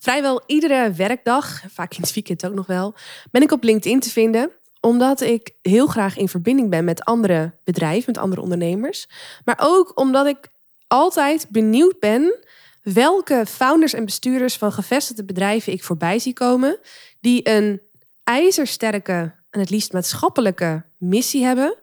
Vrijwel 0.00 0.42
iedere 0.46 0.92
werkdag, 0.92 1.62
vaak 1.68 1.94
in 1.94 2.00
het 2.00 2.12
weekend 2.12 2.46
ook 2.46 2.54
nog 2.54 2.66
wel, 2.66 2.94
ben 3.30 3.42
ik 3.42 3.52
op 3.52 3.62
LinkedIn 3.62 4.00
te 4.00 4.10
vinden 4.10 4.50
omdat 4.80 5.20
ik 5.20 5.50
heel 5.62 5.86
graag 5.86 6.16
in 6.16 6.28
verbinding 6.28 6.70
ben 6.70 6.84
met 6.84 7.04
andere 7.04 7.52
bedrijven, 7.64 8.12
met 8.12 8.18
andere 8.18 8.40
ondernemers. 8.40 9.08
Maar 9.44 9.58
ook 9.60 9.98
omdat 9.98 10.26
ik 10.26 10.48
altijd 10.86 11.46
benieuwd 11.50 11.98
ben 11.98 12.38
welke 12.82 13.44
founders 13.46 13.92
en 13.92 14.04
bestuurders 14.04 14.56
van 14.56 14.72
gevestigde 14.72 15.24
bedrijven 15.24 15.72
ik 15.72 15.84
voorbij 15.84 16.18
zie 16.18 16.32
komen. 16.32 16.78
Die 17.20 17.48
een 17.48 17.80
ijzersterke 18.24 19.34
en 19.50 19.60
het 19.60 19.70
liefst 19.70 19.92
maatschappelijke 19.92 20.84
missie 20.98 21.44
hebben. 21.44 21.76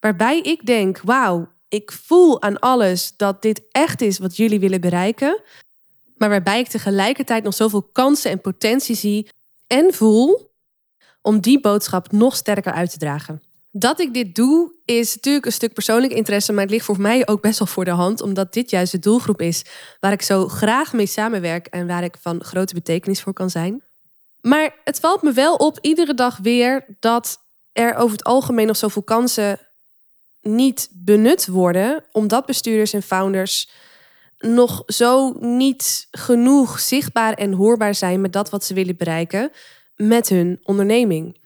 Waarbij 0.00 0.40
ik 0.40 0.66
denk, 0.66 1.00
wauw, 1.04 1.48
ik 1.68 1.92
voel 1.92 2.42
aan 2.42 2.58
alles 2.58 3.16
dat 3.16 3.42
dit 3.42 3.62
echt 3.70 4.00
is 4.00 4.18
wat 4.18 4.36
jullie 4.36 4.60
willen 4.60 4.80
bereiken. 4.80 5.42
Maar 6.16 6.28
waarbij 6.28 6.60
ik 6.60 6.68
tegelijkertijd 6.68 7.44
nog 7.44 7.54
zoveel 7.54 7.82
kansen 7.82 8.30
en 8.30 8.40
potentie 8.40 8.96
zie 8.96 9.28
en 9.66 9.94
voel 9.94 10.50
om 11.22 11.40
die 11.40 11.60
boodschap 11.60 12.12
nog 12.12 12.36
sterker 12.36 12.72
uit 12.72 12.90
te 12.90 12.98
dragen. 12.98 13.42
Dat 13.70 14.00
ik 14.00 14.14
dit 14.14 14.34
doe 14.34 14.74
is 14.84 15.14
natuurlijk 15.14 15.46
een 15.46 15.52
stuk 15.52 15.72
persoonlijk 15.72 16.12
interesse, 16.12 16.52
maar 16.52 16.62
het 16.62 16.70
ligt 16.70 16.84
voor 16.84 17.00
mij 17.00 17.28
ook 17.28 17.40
best 17.40 17.58
wel 17.58 17.68
voor 17.68 17.84
de 17.84 17.90
hand, 17.90 18.20
omdat 18.20 18.52
dit 18.52 18.70
juist 18.70 18.92
de 18.92 18.98
doelgroep 18.98 19.40
is 19.40 19.64
waar 20.00 20.12
ik 20.12 20.22
zo 20.22 20.48
graag 20.48 20.92
mee 20.92 21.06
samenwerk 21.06 21.66
en 21.66 21.86
waar 21.86 22.04
ik 22.04 22.16
van 22.20 22.44
grote 22.44 22.74
betekenis 22.74 23.22
voor 23.22 23.32
kan 23.32 23.50
zijn. 23.50 23.82
Maar 24.40 24.74
het 24.84 25.00
valt 25.00 25.22
me 25.22 25.32
wel 25.32 25.54
op 25.54 25.78
iedere 25.80 26.14
dag 26.14 26.38
weer 26.42 26.84
dat 27.00 27.38
er 27.72 27.94
over 27.94 28.16
het 28.16 28.24
algemeen 28.24 28.66
nog 28.66 28.76
zoveel 28.76 29.02
kansen 29.02 29.58
niet 30.40 30.88
benut 30.92 31.46
worden, 31.46 32.04
omdat 32.12 32.46
bestuurders 32.46 32.92
en 32.92 33.02
founders 33.02 33.68
nog 34.38 34.82
zo 34.86 35.32
niet 35.40 36.08
genoeg 36.10 36.80
zichtbaar 36.80 37.34
en 37.34 37.52
hoorbaar 37.52 37.94
zijn 37.94 38.20
met 38.20 38.32
dat 38.32 38.50
wat 38.50 38.64
ze 38.64 38.74
willen 38.74 38.96
bereiken 38.96 39.50
met 39.96 40.28
hun 40.28 40.60
onderneming. 40.62 41.36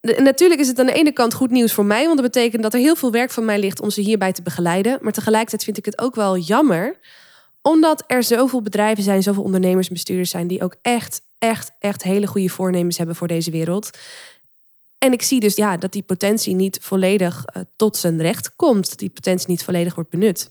natuurlijk 0.00 0.60
is 0.60 0.68
het 0.68 0.78
aan 0.78 0.86
de 0.86 0.92
ene 0.92 1.12
kant 1.12 1.34
goed 1.34 1.50
nieuws 1.50 1.72
voor 1.72 1.84
mij, 1.84 2.04
want 2.04 2.18
dat 2.18 2.32
betekent 2.32 2.62
dat 2.62 2.74
er 2.74 2.80
heel 2.80 2.96
veel 2.96 3.10
werk 3.10 3.30
van 3.30 3.44
mij 3.44 3.58
ligt 3.58 3.80
om 3.80 3.90
ze 3.90 4.00
hierbij 4.00 4.32
te 4.32 4.42
begeleiden. 4.42 4.98
Maar 5.00 5.12
tegelijkertijd 5.12 5.64
vind 5.64 5.78
ik 5.78 5.84
het 5.84 6.00
ook 6.00 6.14
wel 6.14 6.36
jammer, 6.36 6.98
omdat 7.62 8.04
er 8.06 8.22
zoveel 8.22 8.62
bedrijven 8.62 9.02
zijn, 9.02 9.22
zoveel 9.22 9.42
ondernemers 9.42 9.86
en 9.86 9.92
bestuurders 9.92 10.30
zijn 10.30 10.46
die 10.46 10.62
ook 10.62 10.76
echt, 10.82 11.22
echt, 11.38 11.72
echt 11.78 12.02
hele 12.02 12.26
goede 12.26 12.48
voornemens 12.48 12.98
hebben 12.98 13.16
voor 13.16 13.28
deze 13.28 13.50
wereld. 13.50 13.90
En 14.98 15.12
ik 15.12 15.22
zie 15.22 15.40
dus 15.40 15.56
ja, 15.56 15.76
dat 15.76 15.92
die 15.92 16.02
potentie 16.02 16.54
niet 16.54 16.78
volledig 16.82 17.44
uh, 17.56 17.62
tot 17.76 17.96
zijn 17.96 18.22
recht 18.22 18.56
komt, 18.56 18.88
dat 18.88 18.98
die 18.98 19.10
potentie 19.10 19.48
niet 19.48 19.64
volledig 19.64 19.94
wordt 19.94 20.10
benut. 20.10 20.50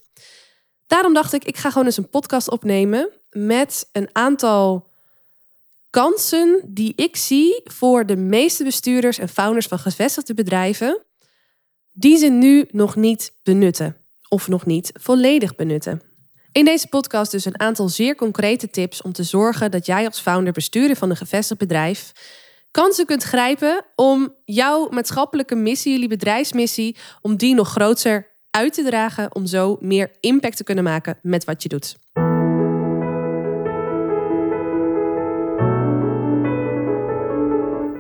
Daarom 0.90 1.14
dacht 1.14 1.34
ik, 1.34 1.44
ik 1.44 1.58
ga 1.58 1.70
gewoon 1.70 1.86
eens 1.86 1.98
een 1.98 2.10
podcast 2.10 2.50
opnemen 2.50 3.10
met 3.30 3.90
een 3.92 4.10
aantal 4.12 4.90
kansen 5.90 6.62
die 6.68 6.94
ik 6.96 7.16
zie 7.16 7.62
voor 7.64 8.06
de 8.06 8.16
meeste 8.16 8.64
bestuurders 8.64 9.18
en 9.18 9.30
founders 9.30 9.68
van 9.68 9.80
gevestigde 9.80 10.34
bedrijven, 10.34 11.02
die 11.92 12.18
ze 12.18 12.28
nu 12.28 12.68
nog 12.72 12.96
niet 12.96 13.34
benutten 13.44 13.98
of 14.30 14.48
nog 14.48 14.66
niet 14.66 14.92
volledig 14.94 15.56
benutten. 15.56 16.02
In 16.52 16.66
deze 16.66 16.88
podcast 16.88 17.32
dus 17.32 17.46
een 17.46 17.60
aantal 17.60 17.90
zeer 17.90 18.16
concrete 18.16 18.70
tips 18.70 19.02
om 19.02 19.12
te 19.12 19.24
zorgen 19.24 19.72
dat 19.72 19.86
jij 19.86 20.06
als 20.06 20.20
founder 20.20 20.54
bestuurder 20.54 20.96
van 20.96 21.10
een 21.10 21.18
gevestigd 21.18 21.60
bedrijf 21.60 22.12
kansen 22.72 23.06
kunt 23.06 23.24
grijpen 23.24 23.86
om 23.96 24.36
jouw 24.46 24.90
maatschappelijke 24.90 25.56
missie, 25.56 25.92
jullie 25.92 26.08
bedrijfsmissie, 26.08 26.98
om 27.22 27.38
die 27.38 27.56
nog 27.56 27.70
groter 27.70 28.29
uit 28.52 28.74
te 28.74 28.84
dragen, 28.84 29.36
om 29.36 29.46
zo 29.46 29.78
meer 29.80 30.12
impact 30.20 30.58
te 30.58 30.64
kunnen 30.64 30.84
maken 30.84 31.18
met 31.22 31.46
wat 31.46 31.64
je 31.64 31.70
doet. 31.70 31.98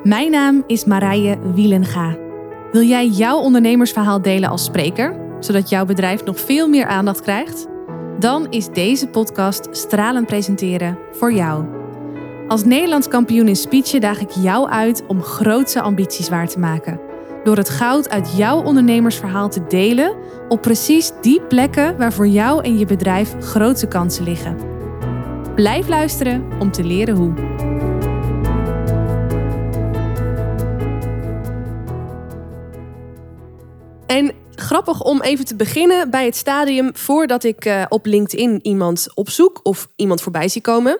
Mijn 0.03 0.31
naam 0.31 0.63
is 0.67 0.85
Marije 0.85 1.53
Wielenga. 1.53 2.17
Wil 2.71 2.81
jij 2.81 3.07
jouw 3.07 3.37
ondernemersverhaal 3.37 4.21
delen 4.21 4.49
als 4.49 4.63
spreker, 4.63 5.35
zodat 5.39 5.69
jouw 5.69 5.85
bedrijf 5.85 6.23
nog 6.23 6.39
veel 6.39 6.67
meer 6.67 6.85
aandacht 6.85 7.21
krijgt? 7.21 7.67
Dan 8.19 8.51
is 8.51 8.67
deze 8.67 9.07
podcast 9.07 9.67
Stralen 9.71 10.25
Presenteren 10.25 10.97
voor 11.11 11.33
jou. 11.33 11.65
Als 12.47 12.63
Nederlands 12.63 13.07
kampioen 13.07 13.47
in 13.47 13.55
speechen 13.55 14.01
daag 14.01 14.19
ik 14.19 14.31
jou 14.31 14.69
uit 14.69 15.03
om 15.07 15.21
grootse 15.21 15.81
ambities 15.81 16.29
waar 16.29 16.47
te 16.47 16.59
maken. 16.59 17.08
Door 17.43 17.57
het 17.57 17.69
goud 17.69 18.09
uit 18.09 18.37
jouw 18.37 18.63
ondernemersverhaal 18.63 19.49
te 19.49 19.67
delen 19.67 20.15
op 20.47 20.61
precies 20.61 21.11
die 21.21 21.41
plekken 21.41 21.97
waar 21.97 22.13
voor 22.13 22.27
jou 22.27 22.63
en 22.63 22.77
je 22.77 22.85
bedrijf 22.85 23.35
grote 23.39 23.87
kansen 23.87 24.23
liggen. 24.23 24.57
Blijf 25.55 25.87
luisteren 25.87 26.47
om 26.59 26.71
te 26.71 26.83
leren 26.83 27.15
hoe. 27.15 27.33
En 34.07 34.31
grappig 34.55 35.03
om 35.03 35.21
even 35.21 35.45
te 35.45 35.55
beginnen 35.55 36.09
bij 36.09 36.25
het 36.25 36.35
stadium 36.35 36.95
voordat 36.95 37.43
ik 37.43 37.65
uh, 37.65 37.85
op 37.89 38.05
LinkedIn 38.05 38.59
iemand 38.61 39.07
opzoek 39.13 39.59
of 39.63 39.87
iemand 39.95 40.21
voorbij 40.21 40.47
zie 40.47 40.61
komen. 40.61 40.99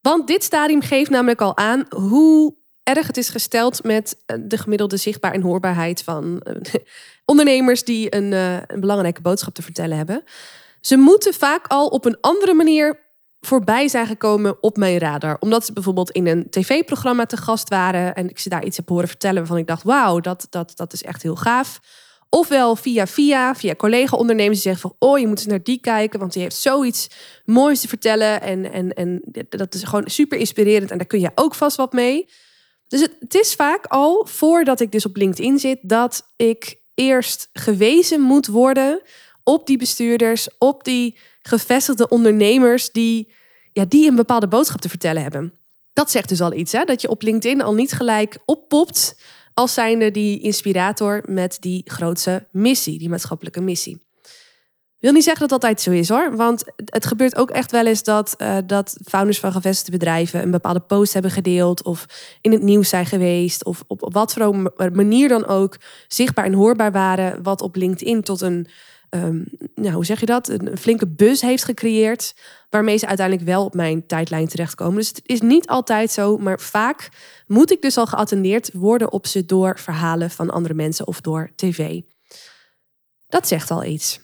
Want 0.00 0.26
dit 0.26 0.44
stadium 0.44 0.80
geeft 0.80 1.10
namelijk 1.10 1.40
al 1.40 1.56
aan 1.56 1.86
hoe 1.88 2.54
erg 2.86 3.06
het 3.06 3.16
is 3.16 3.28
gesteld 3.28 3.82
met 3.84 4.16
eh, 4.26 4.36
de 4.40 4.58
gemiddelde 4.58 4.96
zichtbaar 4.96 5.32
en 5.32 5.42
hoorbaarheid 5.42 6.02
van 6.02 6.42
uh, 6.44 6.74
ondernemers 7.24 7.84
die 7.84 8.14
een, 8.14 8.32
uh, 8.32 8.56
een 8.66 8.80
belangrijke 8.80 9.20
boodschap 9.20 9.54
te 9.54 9.62
vertellen 9.62 9.96
hebben. 9.96 10.24
Ze 10.80 10.96
moeten 10.96 11.34
vaak 11.34 11.66
al 11.66 11.86
op 11.86 12.04
een 12.04 12.18
andere 12.20 12.54
manier 12.54 13.04
voorbij 13.40 13.88
zijn 13.88 14.06
gekomen 14.06 14.62
op 14.62 14.76
mijn 14.76 14.98
radar. 14.98 15.36
Omdat 15.40 15.66
ze 15.66 15.72
bijvoorbeeld 15.72 16.10
in 16.10 16.26
een 16.26 16.50
tv-programma 16.50 17.26
te 17.26 17.36
gast 17.36 17.68
waren 17.68 18.14
en 18.14 18.28
ik 18.28 18.38
ze 18.38 18.48
daar 18.48 18.64
iets 18.64 18.76
heb 18.76 18.88
horen 18.88 19.08
vertellen 19.08 19.38
waarvan 19.38 19.58
ik 19.58 19.66
dacht: 19.66 19.82
wauw, 19.82 20.20
dat, 20.20 20.46
dat, 20.50 20.72
dat 20.74 20.92
is 20.92 21.02
echt 21.02 21.22
heel 21.22 21.36
gaaf. 21.36 21.80
Ofwel 22.28 22.76
via 22.76 23.06
via, 23.06 23.54
via 23.54 23.74
collega-ondernemers 23.74 24.62
die 24.62 24.72
zeggen 24.72 24.90
van... 24.90 25.08
oh, 25.08 25.18
je 25.18 25.26
moet 25.26 25.38
eens 25.38 25.46
naar 25.46 25.62
die 25.62 25.80
kijken, 25.80 26.18
want 26.18 26.32
die 26.32 26.42
heeft 26.42 26.56
zoiets 26.56 27.08
moois 27.44 27.80
te 27.80 27.88
vertellen. 27.88 28.40
En, 28.40 28.72
en, 28.72 28.92
en 28.92 29.22
dat 29.48 29.74
is 29.74 29.82
gewoon 29.82 30.08
super 30.10 30.38
inspirerend 30.38 30.90
en 30.90 30.98
daar 30.98 31.06
kun 31.06 31.20
je 31.20 31.30
ook 31.34 31.54
vast 31.54 31.76
wat 31.76 31.92
mee. 31.92 32.28
Dus 32.88 33.00
het, 33.00 33.34
is 33.34 33.54
vaak 33.54 33.86
al, 33.86 34.26
voordat 34.26 34.80
ik 34.80 34.92
dus 34.92 35.06
op 35.06 35.16
LinkedIn 35.16 35.58
zit... 35.58 35.78
dat 35.82 36.32
ik 36.36 36.80
eerst 36.94 37.48
gewezen 37.52 38.20
moet 38.20 38.46
worden 38.46 39.02
op 39.42 39.66
die 39.66 39.78
bestuurders... 39.78 40.48
op 40.58 40.84
die 40.84 41.18
gevestigde 41.42 42.08
ondernemers 42.08 42.90
die, 42.90 43.32
ja, 43.72 43.84
die 43.84 44.08
een 44.08 44.16
bepaalde 44.16 44.48
boodschap 44.48 44.80
te 44.80 44.88
vertellen 44.88 45.22
hebben. 45.22 45.52
Dat 45.92 46.10
zegt 46.10 46.28
dus 46.28 46.40
al 46.40 46.52
iets, 46.52 46.72
hè? 46.72 46.84
dat 46.84 47.00
je 47.00 47.08
op 47.08 47.22
LinkedIn 47.22 47.62
al 47.62 47.74
niet 47.74 47.92
gelijk 47.92 48.38
oppopt 48.44 49.16
als 49.54 49.74
zijnde 49.74 50.10
die 50.10 50.40
inspirator 50.40 51.22
met 51.28 51.56
die 51.60 51.82
grootste 51.84 52.48
missie, 52.52 52.98
die 52.98 53.08
maatschappelijke 53.08 53.60
missie. 53.60 54.05
Wil 54.98 55.12
niet 55.12 55.24
zeggen 55.24 55.48
dat 55.48 55.60
dat 55.60 55.62
altijd 55.62 55.80
zo 55.80 55.90
is 55.90 56.08
hoor. 56.08 56.36
Want 56.36 56.64
het 56.84 57.06
gebeurt 57.06 57.36
ook 57.36 57.50
echt 57.50 57.70
wel 57.70 57.86
eens 57.86 58.02
dat, 58.02 58.34
uh, 58.38 58.56
dat 58.66 58.98
founders 59.04 59.38
van 59.38 59.52
gevestigde 59.52 59.90
bedrijven 59.90 60.42
een 60.42 60.50
bepaalde 60.50 60.80
post 60.80 61.12
hebben 61.12 61.30
gedeeld. 61.30 61.82
Of 61.82 62.06
in 62.40 62.52
het 62.52 62.62
nieuws 62.62 62.88
zijn 62.88 63.06
geweest. 63.06 63.64
Of 63.64 63.84
op, 63.86 64.08
wat 64.12 64.32
voor 64.32 64.72
manier 64.92 65.28
dan 65.28 65.46
ook 65.46 65.76
zichtbaar 66.08 66.44
en 66.44 66.52
hoorbaar 66.52 66.92
waren. 66.92 67.42
Wat 67.42 67.60
op 67.60 67.76
LinkedIn 67.76 68.22
tot 68.22 68.40
een 68.40 68.68
nou, 69.74 69.94
hoe 69.94 70.04
zeg 70.04 70.20
je 70.20 70.26
dat, 70.26 70.48
een 70.48 70.78
flinke 70.78 71.06
bus 71.06 71.40
heeft 71.40 71.64
gecreëerd. 71.64 72.34
Waarmee 72.70 72.96
ze 72.96 73.06
uiteindelijk 73.06 73.46
wel 73.46 73.64
op 73.64 73.74
mijn 73.74 74.06
tijdlijn 74.06 74.48
terechtkomen. 74.48 74.96
Dus 74.96 75.08
het 75.08 75.20
is 75.22 75.40
niet 75.40 75.66
altijd 75.66 76.10
zo, 76.10 76.38
maar 76.38 76.60
vaak 76.60 77.08
moet 77.46 77.70
ik 77.70 77.82
dus 77.82 77.96
al 77.96 78.06
geattendeerd 78.06 78.70
worden 78.72 79.12
op 79.12 79.26
ze 79.26 79.44
door 79.44 79.78
verhalen 79.78 80.30
van 80.30 80.50
andere 80.50 80.74
mensen 80.74 81.06
of 81.06 81.20
door 81.20 81.50
tv. 81.56 82.00
Dat 83.26 83.48
zegt 83.48 83.70
al 83.70 83.84
iets. 83.84 84.20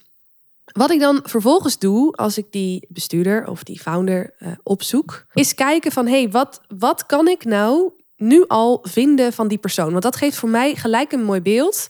Wat 0.64 0.90
ik 0.90 1.00
dan 1.00 1.20
vervolgens 1.22 1.78
doe 1.78 2.12
als 2.12 2.38
ik 2.38 2.46
die 2.50 2.86
bestuurder 2.88 3.46
of 3.46 3.62
die 3.62 3.80
founder 3.80 4.34
uh, 4.38 4.52
opzoek, 4.62 5.26
is 5.32 5.54
kijken 5.54 5.92
van 5.92 6.06
hé, 6.06 6.20
hey, 6.20 6.30
wat, 6.30 6.60
wat 6.78 7.06
kan 7.06 7.28
ik 7.28 7.44
nou 7.44 7.92
nu 8.16 8.44
al 8.46 8.78
vinden 8.82 9.32
van 9.32 9.48
die 9.48 9.58
persoon? 9.58 9.90
Want 9.90 10.02
dat 10.02 10.16
geeft 10.16 10.36
voor 10.36 10.48
mij 10.48 10.74
gelijk 10.74 11.12
een 11.12 11.24
mooi 11.24 11.40
beeld 11.40 11.88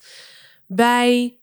bij 0.67 1.37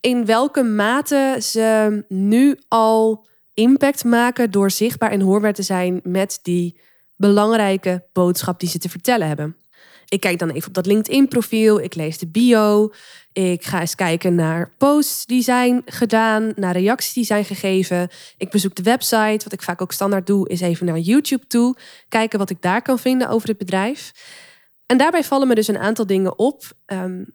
in 0.00 0.24
welke 0.24 0.62
mate 0.62 1.36
ze 1.40 2.04
nu 2.08 2.58
al 2.68 3.26
impact 3.54 4.04
maken 4.04 4.50
door 4.50 4.70
zichtbaar 4.70 5.10
en 5.10 5.20
hoorbaar 5.20 5.52
te 5.52 5.62
zijn 5.62 6.00
met 6.02 6.38
die 6.42 6.80
belangrijke 7.16 8.04
boodschap 8.12 8.60
die 8.60 8.68
ze 8.68 8.78
te 8.78 8.88
vertellen 8.88 9.26
hebben. 9.28 9.56
Ik 10.08 10.20
kijk 10.20 10.38
dan 10.38 10.50
even 10.50 10.68
op 10.68 10.74
dat 10.74 10.86
LinkedIn-profiel, 10.86 11.80
ik 11.80 11.94
lees 11.94 12.18
de 12.18 12.26
bio, 12.26 12.92
ik 13.32 13.64
ga 13.64 13.80
eens 13.80 13.94
kijken 13.94 14.34
naar 14.34 14.70
posts 14.78 15.26
die 15.26 15.42
zijn 15.42 15.82
gedaan, 15.84 16.52
naar 16.56 16.76
reacties 16.76 17.12
die 17.12 17.24
zijn 17.24 17.44
gegeven. 17.44 18.08
Ik 18.36 18.50
bezoek 18.50 18.74
de 18.74 18.82
website. 18.82 19.44
Wat 19.44 19.52
ik 19.52 19.62
vaak 19.62 19.82
ook 19.82 19.92
standaard 19.92 20.26
doe, 20.26 20.48
is 20.48 20.60
even 20.60 20.86
naar 20.86 20.98
YouTube 20.98 21.46
toe, 21.46 21.76
kijken 22.08 22.38
wat 22.38 22.50
ik 22.50 22.62
daar 22.62 22.82
kan 22.82 22.98
vinden 22.98 23.28
over 23.28 23.48
het 23.48 23.58
bedrijf. 23.58 24.12
En 24.86 24.98
daarbij 24.98 25.24
vallen 25.24 25.48
me 25.48 25.54
dus 25.54 25.68
een 25.68 25.78
aantal 25.78 26.06
dingen 26.06 26.38
op. 26.38 26.72
Um, 26.86 27.26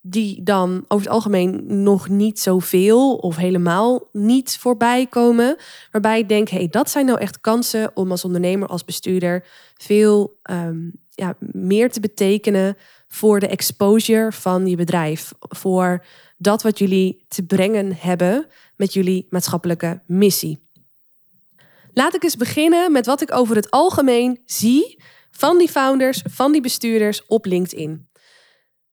die 0.00 0.42
dan 0.42 0.84
over 0.88 1.06
het 1.06 1.14
algemeen 1.14 1.82
nog 1.82 2.08
niet 2.08 2.40
zoveel 2.40 3.16
of 3.16 3.36
helemaal 3.36 4.08
niet 4.12 4.56
voorbij 4.60 5.06
komen. 5.06 5.56
Waarbij 5.90 6.18
ik 6.18 6.28
denk, 6.28 6.48
hey, 6.48 6.68
dat 6.68 6.90
zijn 6.90 7.06
nou 7.06 7.18
echt 7.18 7.40
kansen 7.40 7.90
om 7.94 8.10
als 8.10 8.24
ondernemer, 8.24 8.68
als 8.68 8.84
bestuurder 8.84 9.44
veel 9.74 10.38
ehm, 10.42 10.88
ja, 11.18 11.36
meer 11.38 11.90
te 11.90 12.00
betekenen 12.00 12.76
voor 13.08 13.40
de 13.40 13.48
exposure 13.48 14.32
van 14.32 14.66
je 14.66 14.76
bedrijf. 14.76 15.32
Voor 15.38 16.04
dat 16.36 16.62
wat 16.62 16.78
jullie 16.78 17.24
te 17.28 17.42
brengen 17.42 17.96
hebben 17.96 18.46
met 18.76 18.92
jullie 18.92 19.26
maatschappelijke 19.30 20.02
missie. 20.06 20.66
Laat 21.92 22.14
ik 22.14 22.22
eens 22.22 22.36
beginnen 22.36 22.92
met 22.92 23.06
wat 23.06 23.20
ik 23.20 23.34
over 23.34 23.56
het 23.56 23.70
algemeen 23.70 24.42
zie 24.44 25.02
van 25.30 25.58
die 25.58 25.68
founders, 25.68 26.22
van 26.30 26.52
die 26.52 26.60
bestuurders 26.60 27.26
op 27.26 27.44
LinkedIn. 27.44 28.07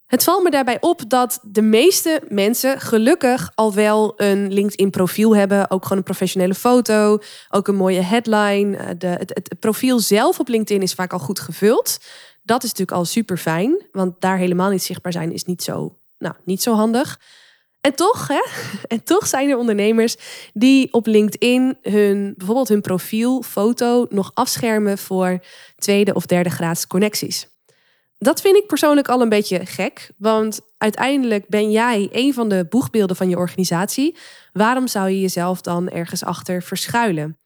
Het 0.05 0.23
valt 0.23 0.43
me 0.43 0.49
daarbij 0.49 0.77
op 0.81 1.09
dat 1.09 1.39
de 1.43 1.61
meeste 1.61 2.21
mensen 2.27 2.79
gelukkig 2.79 3.51
al 3.55 3.73
wel 3.73 4.13
een 4.17 4.53
LinkedIn-profiel 4.53 5.35
hebben. 5.35 5.71
Ook 5.71 5.83
gewoon 5.83 5.97
een 5.97 6.03
professionele 6.03 6.53
foto, 6.53 7.19
ook 7.49 7.67
een 7.67 7.75
mooie 7.75 8.01
headline. 8.01 8.77
Eh, 8.77 8.89
de, 8.97 9.07
het, 9.07 9.29
het, 9.33 9.59
profiel 9.59 9.99
zelf 9.99 10.39
op 10.39 10.47
LinkedIn 10.47 10.81
is 10.81 10.93
vaak 10.93 11.13
al 11.13 11.19
goed 11.19 11.39
gevuld. 11.39 11.99
Dat 12.43 12.63
is 12.63 12.69
natuurlijk 12.69 12.97
al 12.97 13.05
super 13.05 13.37
fijn, 13.37 13.85
want 13.91 14.21
daar 14.21 14.37
helemaal 14.37 14.69
niet 14.69 14.83
zichtbaar 14.83 15.11
zijn 15.11 15.31
is 15.31 15.43
niet 15.43 15.63
zo, 15.63 15.97
nou, 16.17 16.35
niet 16.43 16.61
zo 16.61 16.73
handig. 16.73 17.19
En 17.81 17.95
toch, 17.95 18.27
hè, 18.27 18.43
en 18.95 19.03
toch 19.03 19.27
zijn 19.27 19.49
er 19.49 19.57
ondernemers 19.57 20.15
die 20.53 20.93
op 20.93 21.05
LinkedIn 21.05 21.77
hun, 21.81 22.33
bijvoorbeeld 22.37 22.69
hun 22.69 22.81
profielfoto 22.81 24.05
nog 24.09 24.31
afschermen 24.33 24.97
voor 24.97 25.39
tweede 25.77 26.13
of 26.13 26.25
derde 26.25 26.49
graads 26.49 26.87
connecties. 26.87 27.54
Dat 28.17 28.41
vind 28.41 28.55
ik 28.57 28.67
persoonlijk 28.67 29.07
al 29.07 29.21
een 29.21 29.29
beetje 29.29 29.65
gek, 29.65 30.11
want 30.17 30.59
uiteindelijk 30.77 31.47
ben 31.47 31.71
jij 31.71 32.09
een 32.11 32.33
van 32.33 32.49
de 32.49 32.65
boegbeelden 32.69 33.15
van 33.15 33.29
je 33.29 33.37
organisatie. 33.37 34.17
Waarom 34.53 34.87
zou 34.87 35.09
je 35.09 35.19
jezelf 35.19 35.61
dan 35.61 35.89
ergens 35.89 36.23
achter 36.23 36.63
verschuilen? 36.63 37.37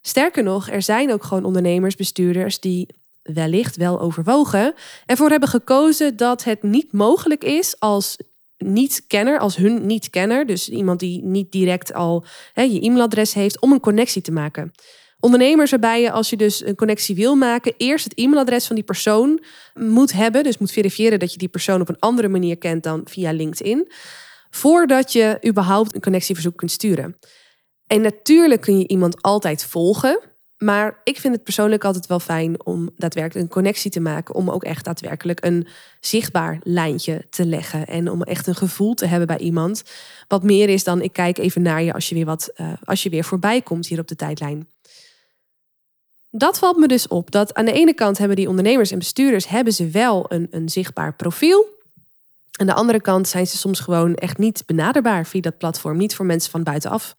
Sterker 0.00 0.42
nog, 0.42 0.70
er 0.70 0.82
zijn 0.82 1.12
ook 1.12 1.24
gewoon 1.24 1.44
ondernemers, 1.44 1.94
bestuurders 1.94 2.60
die 2.60 2.88
wellicht 3.22 3.76
wel 3.76 4.00
overwogen 4.00 4.74
ervoor 5.06 5.30
hebben 5.30 5.48
gekozen 5.48 6.16
dat 6.16 6.44
het 6.44 6.62
niet 6.62 6.92
mogelijk 6.92 7.44
is 7.44 7.80
als 7.80 8.16
niet-kenner, 8.56 9.38
als 9.38 9.56
hun 9.56 9.86
niet-kenner, 9.86 10.46
dus 10.46 10.68
iemand 10.68 11.00
die 11.00 11.24
niet 11.24 11.52
direct 11.52 11.94
al 11.94 12.24
je 12.54 12.80
e-mailadres 12.80 13.34
heeft, 13.34 13.60
om 13.60 13.72
een 13.72 13.80
connectie 13.80 14.22
te 14.22 14.32
maken. 14.32 14.72
Ondernemers 15.20 15.70
waarbij 15.70 16.00
je 16.00 16.10
als 16.10 16.30
je 16.30 16.36
dus 16.36 16.64
een 16.64 16.74
connectie 16.74 17.14
wil 17.14 17.34
maken, 17.34 17.74
eerst 17.76 18.04
het 18.04 18.18
e-mailadres 18.18 18.66
van 18.66 18.76
die 18.76 18.84
persoon 18.84 19.42
moet 19.74 20.12
hebben. 20.12 20.42
Dus 20.42 20.58
moet 20.58 20.70
verifiëren 20.70 21.18
dat 21.18 21.32
je 21.32 21.38
die 21.38 21.48
persoon 21.48 21.80
op 21.80 21.88
een 21.88 21.98
andere 21.98 22.28
manier 22.28 22.58
kent 22.58 22.82
dan 22.82 23.00
via 23.04 23.32
LinkedIn. 23.32 23.90
Voordat 24.50 25.12
je 25.12 25.38
überhaupt 25.46 25.94
een 25.94 26.00
connectieverzoek 26.00 26.56
kunt 26.56 26.70
sturen. 26.70 27.18
En 27.86 28.00
natuurlijk 28.00 28.60
kun 28.60 28.78
je 28.78 28.88
iemand 28.88 29.22
altijd 29.22 29.64
volgen. 29.64 30.20
Maar 30.58 31.00
ik 31.04 31.18
vind 31.18 31.34
het 31.34 31.42
persoonlijk 31.42 31.84
altijd 31.84 32.06
wel 32.06 32.20
fijn 32.20 32.64
om 32.64 32.90
daadwerkelijk 32.96 33.44
een 33.44 33.52
connectie 33.52 33.90
te 33.90 34.00
maken. 34.00 34.34
Om 34.34 34.50
ook 34.50 34.64
echt 34.64 34.84
daadwerkelijk 34.84 35.44
een 35.44 35.66
zichtbaar 36.00 36.60
lijntje 36.62 37.26
te 37.30 37.46
leggen. 37.46 37.86
En 37.86 38.10
om 38.10 38.22
echt 38.22 38.46
een 38.46 38.54
gevoel 38.54 38.94
te 38.94 39.06
hebben 39.06 39.26
bij 39.26 39.38
iemand. 39.38 39.82
Wat 40.28 40.42
meer 40.42 40.68
is 40.68 40.84
dan 40.84 41.02
ik 41.02 41.12
kijk 41.12 41.38
even 41.38 41.62
naar 41.62 41.82
je 41.82 41.92
als 41.92 42.08
je 42.08 42.14
weer, 42.14 42.24
wat, 42.24 42.50
uh, 42.56 42.72
als 42.84 43.02
je 43.02 43.10
weer 43.10 43.24
voorbij 43.24 43.62
komt 43.62 43.86
hier 43.86 44.00
op 44.00 44.08
de 44.08 44.16
tijdlijn. 44.16 44.68
Dat 46.30 46.58
valt 46.58 46.76
me 46.76 46.88
dus 46.88 47.08
op. 47.08 47.30
Dat 47.30 47.54
aan 47.54 47.64
de 47.64 47.72
ene 47.72 47.94
kant 47.94 48.18
hebben 48.18 48.36
die 48.36 48.48
ondernemers 48.48 48.90
en 48.90 48.98
bestuurders 48.98 49.48
hebben 49.48 49.72
ze 49.72 49.88
wel 49.88 50.26
een, 50.28 50.46
een 50.50 50.68
zichtbaar 50.68 51.14
profiel. 51.14 51.66
Aan 52.60 52.66
de 52.66 52.74
andere 52.74 53.00
kant 53.00 53.28
zijn 53.28 53.46
ze 53.46 53.56
soms 53.56 53.80
gewoon 53.80 54.14
echt 54.14 54.38
niet 54.38 54.62
benaderbaar 54.66 55.26
via 55.26 55.40
dat 55.40 55.58
platform. 55.58 55.96
Niet 55.96 56.14
voor 56.14 56.26
mensen 56.26 56.50
van 56.50 56.62
buitenaf. 56.62 57.16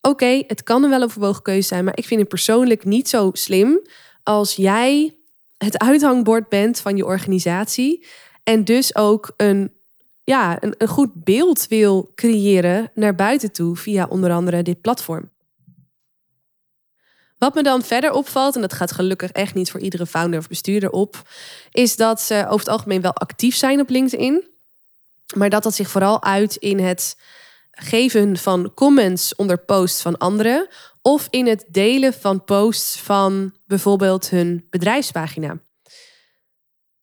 Oké, 0.00 0.42
het 0.46 0.62
kan 0.62 0.82
een 0.82 0.90
wel 0.90 1.02
overwogen 1.02 1.42
keuze 1.42 1.68
zijn, 1.68 1.84
maar 1.84 1.96
ik 1.96 2.06
vind 2.06 2.20
het 2.20 2.28
persoonlijk 2.28 2.84
niet 2.84 3.08
zo 3.08 3.30
slim 3.32 3.80
als 4.22 4.54
jij 4.54 5.16
het 5.56 5.78
uithangbord 5.78 6.48
bent 6.48 6.80
van 6.80 6.96
je 6.96 7.04
organisatie 7.04 8.06
en 8.42 8.64
dus 8.64 8.94
ook 8.94 9.32
een, 9.36 9.72
ja, 10.24 10.62
een, 10.62 10.74
een 10.78 10.88
goed 10.88 11.24
beeld 11.24 11.66
wil 11.68 12.10
creëren 12.14 12.90
naar 12.94 13.14
buiten 13.14 13.52
toe 13.52 13.76
via 13.76 14.06
onder 14.08 14.32
andere 14.32 14.62
dit 14.62 14.80
platform. 14.80 15.30
Wat 17.40 17.54
me 17.54 17.62
dan 17.62 17.82
verder 17.82 18.12
opvalt, 18.12 18.54
en 18.54 18.60
dat 18.60 18.72
gaat 18.72 18.92
gelukkig 18.92 19.30
echt 19.30 19.54
niet 19.54 19.70
voor 19.70 19.80
iedere 19.80 20.06
founder 20.06 20.38
of 20.38 20.48
bestuurder 20.48 20.90
op, 20.90 21.28
is 21.70 21.96
dat 21.96 22.20
ze 22.20 22.44
over 22.44 22.58
het 22.58 22.68
algemeen 22.68 23.00
wel 23.00 23.14
actief 23.14 23.56
zijn 23.56 23.80
op 23.80 23.88
LinkedIn. 23.88 24.48
Maar 25.34 25.50
dat 25.50 25.62
dat 25.62 25.74
zich 25.74 25.90
vooral 25.90 26.22
uit 26.22 26.56
in 26.56 26.78
het 26.78 27.16
geven 27.70 28.36
van 28.36 28.74
comments 28.74 29.34
onder 29.34 29.58
posts 29.58 30.02
van 30.02 30.18
anderen 30.18 30.68
of 31.02 31.26
in 31.30 31.46
het 31.46 31.64
delen 31.68 32.12
van 32.12 32.44
posts 32.44 32.96
van 32.98 33.54
bijvoorbeeld 33.66 34.30
hun 34.30 34.66
bedrijfspagina. 34.70 35.58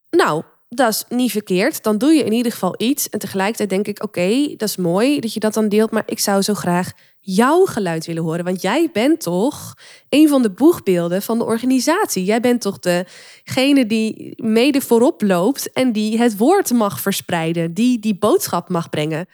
Nou, 0.09 0.43
dat 0.69 0.89
is 0.89 1.03
niet 1.09 1.31
verkeerd. 1.31 1.83
Dan 1.83 1.97
doe 1.97 2.13
je 2.13 2.23
in 2.23 2.33
ieder 2.33 2.51
geval 2.51 2.75
iets. 2.77 3.09
En 3.09 3.19
tegelijkertijd 3.19 3.69
denk 3.69 3.87
ik: 3.87 4.03
oké, 4.03 4.53
dat 4.57 4.69
is 4.69 4.75
mooi 4.75 5.19
dat 5.19 5.33
je 5.33 5.39
dat 5.39 5.53
dan 5.53 5.69
deelt. 5.69 5.91
Maar 5.91 6.03
ik 6.05 6.19
zou 6.19 6.41
zo 6.41 6.53
graag 6.53 6.91
jouw 7.19 7.65
geluid 7.65 8.05
willen 8.05 8.23
horen. 8.23 8.45
Want 8.45 8.61
jij 8.61 8.89
bent 8.93 9.21
toch 9.21 9.73
een 10.09 10.27
van 10.27 10.41
de 10.41 10.51
boegbeelden 10.51 11.21
van 11.21 11.37
de 11.37 11.45
organisatie. 11.45 12.23
Jij 12.23 12.39
bent 12.39 12.61
toch 12.61 12.79
degene 12.79 13.85
die 13.85 14.33
mede 14.35 14.81
voorop 14.81 15.21
loopt 15.21 15.71
en 15.71 15.91
die 15.91 16.17
het 16.17 16.37
woord 16.37 16.71
mag 16.71 17.01
verspreiden, 17.01 17.73
die 17.73 17.99
die 17.99 18.17
boodschap 18.17 18.69
mag 18.69 18.89
brengen. 18.89 19.25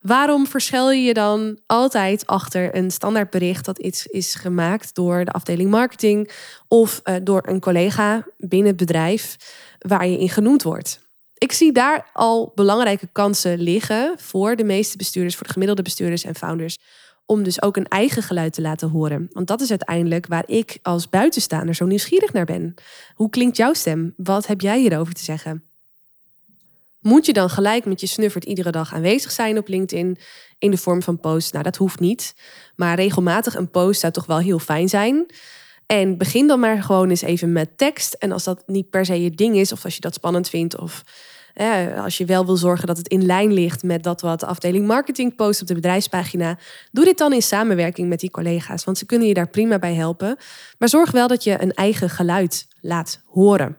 Waarom 0.00 0.46
verschil 0.46 0.90
je 0.90 1.02
je 1.02 1.14
dan 1.14 1.58
altijd 1.66 2.26
achter 2.26 2.76
een 2.76 2.90
standaardbericht 2.90 3.64
dat 3.64 3.78
iets 3.78 4.06
is 4.06 4.34
gemaakt 4.34 4.94
door 4.94 5.24
de 5.24 5.30
afdeling 5.30 5.70
marketing 5.70 6.30
of 6.68 7.00
uh, 7.04 7.14
door 7.22 7.42
een 7.46 7.60
collega 7.60 8.26
binnen 8.36 8.68
het 8.68 8.76
bedrijf 8.76 9.36
waar 9.78 10.06
je 10.06 10.18
in 10.18 10.28
genoemd 10.28 10.62
wordt? 10.62 11.08
Ik 11.34 11.52
zie 11.52 11.72
daar 11.72 12.10
al 12.12 12.52
belangrijke 12.54 13.08
kansen 13.12 13.58
liggen 13.58 14.14
voor 14.18 14.56
de 14.56 14.64
meeste 14.64 14.96
bestuurders, 14.96 15.36
voor 15.36 15.46
de 15.46 15.52
gemiddelde 15.52 15.82
bestuurders 15.82 16.24
en 16.24 16.34
founders, 16.34 16.78
om 17.26 17.42
dus 17.42 17.62
ook 17.62 17.76
een 17.76 17.88
eigen 17.88 18.22
geluid 18.22 18.52
te 18.52 18.60
laten 18.60 18.88
horen. 18.88 19.28
Want 19.32 19.46
dat 19.46 19.60
is 19.60 19.70
uiteindelijk 19.70 20.26
waar 20.26 20.44
ik 20.46 20.78
als 20.82 21.08
buitenstaander 21.08 21.74
zo 21.74 21.86
nieuwsgierig 21.86 22.32
naar 22.32 22.44
ben. 22.44 22.74
Hoe 23.14 23.30
klinkt 23.30 23.56
jouw 23.56 23.72
stem? 23.72 24.14
Wat 24.16 24.46
heb 24.46 24.60
jij 24.60 24.78
hierover 24.78 25.14
te 25.14 25.24
zeggen? 25.24 25.69
Moet 27.00 27.26
je 27.26 27.32
dan 27.32 27.50
gelijk 27.50 27.84
met 27.84 28.00
je 28.00 28.06
snuffert 28.06 28.44
iedere 28.44 28.70
dag 28.70 28.94
aanwezig 28.94 29.30
zijn 29.30 29.58
op 29.58 29.68
LinkedIn 29.68 30.18
in 30.58 30.70
de 30.70 30.76
vorm 30.76 31.02
van 31.02 31.20
posts? 31.20 31.52
Nou, 31.52 31.64
dat 31.64 31.76
hoeft 31.76 32.00
niet. 32.00 32.34
Maar 32.76 32.96
regelmatig 32.96 33.54
een 33.54 33.70
post 33.70 34.00
zou 34.00 34.12
toch 34.12 34.26
wel 34.26 34.38
heel 34.38 34.58
fijn 34.58 34.88
zijn. 34.88 35.26
En 35.86 36.18
begin 36.18 36.46
dan 36.46 36.60
maar 36.60 36.82
gewoon 36.82 37.08
eens 37.08 37.22
even 37.22 37.52
met 37.52 37.78
tekst. 37.78 38.14
En 38.14 38.32
als 38.32 38.44
dat 38.44 38.62
niet 38.66 38.90
per 38.90 39.04
se 39.04 39.22
je 39.22 39.30
ding 39.30 39.56
is, 39.56 39.72
of 39.72 39.84
als 39.84 39.94
je 39.94 40.00
dat 40.00 40.14
spannend 40.14 40.48
vindt, 40.48 40.78
of 40.78 41.02
als 41.96 42.18
je 42.18 42.24
wel 42.24 42.46
wil 42.46 42.56
zorgen 42.56 42.86
dat 42.86 42.96
het 42.96 43.08
in 43.08 43.26
lijn 43.26 43.52
ligt 43.52 43.82
met 43.82 44.02
dat 44.02 44.20
wat 44.20 44.40
de 44.40 44.46
afdeling 44.46 44.86
marketing 44.86 45.36
post 45.36 45.60
op 45.60 45.66
de 45.66 45.74
bedrijfspagina, 45.74 46.58
doe 46.92 47.04
dit 47.04 47.18
dan 47.18 47.32
in 47.32 47.42
samenwerking 47.42 48.08
met 48.08 48.20
die 48.20 48.30
collega's, 48.30 48.84
want 48.84 48.98
ze 48.98 49.06
kunnen 49.06 49.28
je 49.28 49.34
daar 49.34 49.50
prima 49.50 49.78
bij 49.78 49.94
helpen. 49.94 50.36
Maar 50.78 50.88
zorg 50.88 51.10
wel 51.10 51.28
dat 51.28 51.44
je 51.44 51.62
een 51.62 51.72
eigen 51.72 52.10
geluid 52.10 52.66
laat 52.80 53.22
horen. 53.26 53.76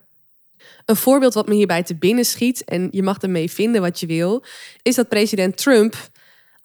Een 0.86 0.96
voorbeeld 0.96 1.34
wat 1.34 1.48
me 1.48 1.54
hierbij 1.54 1.84
te 1.84 1.96
binnen 1.96 2.26
schiet, 2.26 2.64
en 2.64 2.88
je 2.92 3.04
mag 3.04 3.18
ermee 3.18 3.52
vinden 3.52 3.82
wat 3.82 4.00
je 4.00 4.06
wil, 4.06 4.44
is 4.82 4.96
dat 4.96 5.10
president 5.10 5.58
Trump 5.58 6.10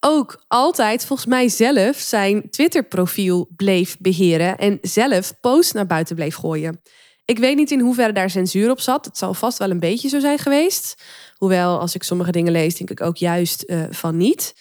ook 0.01 0.45
altijd 0.49 1.05
volgens 1.05 1.29
mij 1.29 1.49
zelf 1.49 1.97
zijn 1.97 2.51
Twitter-profiel 2.51 3.49
bleef 3.57 3.97
beheren 3.99 4.59
en 4.59 4.79
zelf 4.83 5.33
posts 5.41 5.73
naar 5.73 5.87
buiten 5.87 6.17
bleef 6.17 6.35
gooien. 6.35 6.81
Ik 7.25 7.39
weet 7.39 7.57
niet 7.57 7.71
in 7.71 7.81
hoeverre 7.81 8.13
daar 8.13 8.31
censuur 8.31 8.71
op 8.71 8.81
zat. 8.81 9.05
Het 9.05 9.19
zal 9.19 9.35
vast 9.35 9.59
wel 9.59 9.71
een 9.71 9.81
beetje 9.81 10.09
zo 10.09 10.21
zijn 10.21 10.39
geweest. 10.39 11.03
Hoewel, 11.37 11.81
als 11.81 11.95
ik 11.95 12.03
sommige 12.03 12.31
dingen 12.33 12.53
lees, 12.53 12.75
denk 12.75 12.91
ik 12.91 13.01
ook 13.01 13.17
juist 13.17 13.65
uh, 13.67 13.85
van 13.91 14.17
niet. 14.17 14.55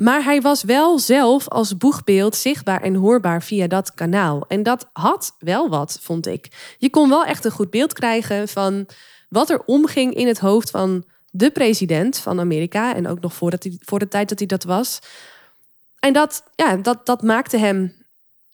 Maar 0.00 0.24
hij 0.24 0.40
was 0.40 0.62
wel 0.62 0.98
zelf 0.98 1.48
als 1.48 1.76
boegbeeld 1.76 2.36
zichtbaar 2.36 2.82
en 2.82 2.94
hoorbaar 2.94 3.42
via 3.42 3.66
dat 3.66 3.94
kanaal. 3.94 4.44
En 4.48 4.62
dat 4.62 4.88
had 4.92 5.34
wel 5.38 5.68
wat, 5.68 5.98
vond 6.02 6.26
ik. 6.26 6.74
Je 6.78 6.90
kon 6.90 7.08
wel 7.08 7.24
echt 7.24 7.44
een 7.44 7.50
goed 7.50 7.70
beeld 7.70 7.92
krijgen 7.92 8.48
van 8.48 8.86
wat 9.28 9.50
er 9.50 9.62
omging 9.64 10.14
in 10.14 10.26
het 10.26 10.38
hoofd 10.38 10.70
van 10.70 11.04
de 11.30 11.50
president 11.50 12.18
van 12.18 12.40
Amerika. 12.40 12.94
En 12.94 13.08
ook 13.08 13.20
nog 13.20 13.34
voordat 13.34 13.62
hij, 13.62 13.76
voor 13.80 13.98
de 13.98 14.08
tijd 14.08 14.28
dat 14.28 14.38
hij 14.38 14.46
dat 14.46 14.64
was. 14.64 14.98
En 15.98 16.12
dat, 16.12 16.42
ja, 16.54 16.76
dat, 16.76 17.06
dat 17.06 17.22
maakte 17.22 17.56
hem 17.56 17.94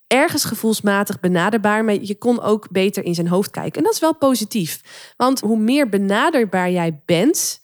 ergens 0.06 0.44
gevoelsmatig 0.44 1.20
benaderbaar, 1.20 1.84
maar 1.84 2.00
je 2.00 2.18
kon 2.18 2.42
ook 2.42 2.70
beter 2.70 3.04
in 3.04 3.14
zijn 3.14 3.28
hoofd 3.28 3.50
kijken. 3.50 3.78
En 3.78 3.82
dat 3.82 3.94
is 3.94 4.00
wel 4.00 4.16
positief. 4.16 4.80
Want 5.16 5.40
hoe 5.40 5.58
meer 5.58 5.88
benaderbaar 5.88 6.70
jij 6.70 7.00
bent, 7.04 7.60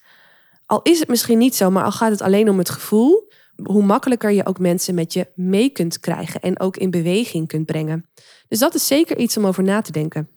al 0.66 0.80
is 0.82 0.98
het 0.98 1.08
misschien 1.08 1.38
niet 1.38 1.56
zo, 1.56 1.70
maar 1.70 1.84
al 1.84 1.92
gaat 1.92 2.10
het 2.10 2.22
alleen 2.22 2.48
om 2.48 2.58
het 2.58 2.70
gevoel, 2.70 3.30
hoe 3.56 3.82
makkelijker 3.82 4.30
je 4.30 4.46
ook 4.46 4.58
mensen 4.58 4.94
met 4.94 5.12
je 5.12 5.26
mee 5.34 5.70
kunt 5.70 6.00
krijgen 6.00 6.40
en 6.40 6.60
ook 6.60 6.76
in 6.76 6.90
beweging 6.90 7.48
kunt 7.48 7.66
brengen. 7.66 8.06
Dus 8.48 8.58
dat 8.58 8.74
is 8.74 8.86
zeker 8.86 9.18
iets 9.18 9.36
om 9.36 9.46
over 9.46 9.62
na 9.62 9.80
te 9.80 9.92
denken. 9.92 10.28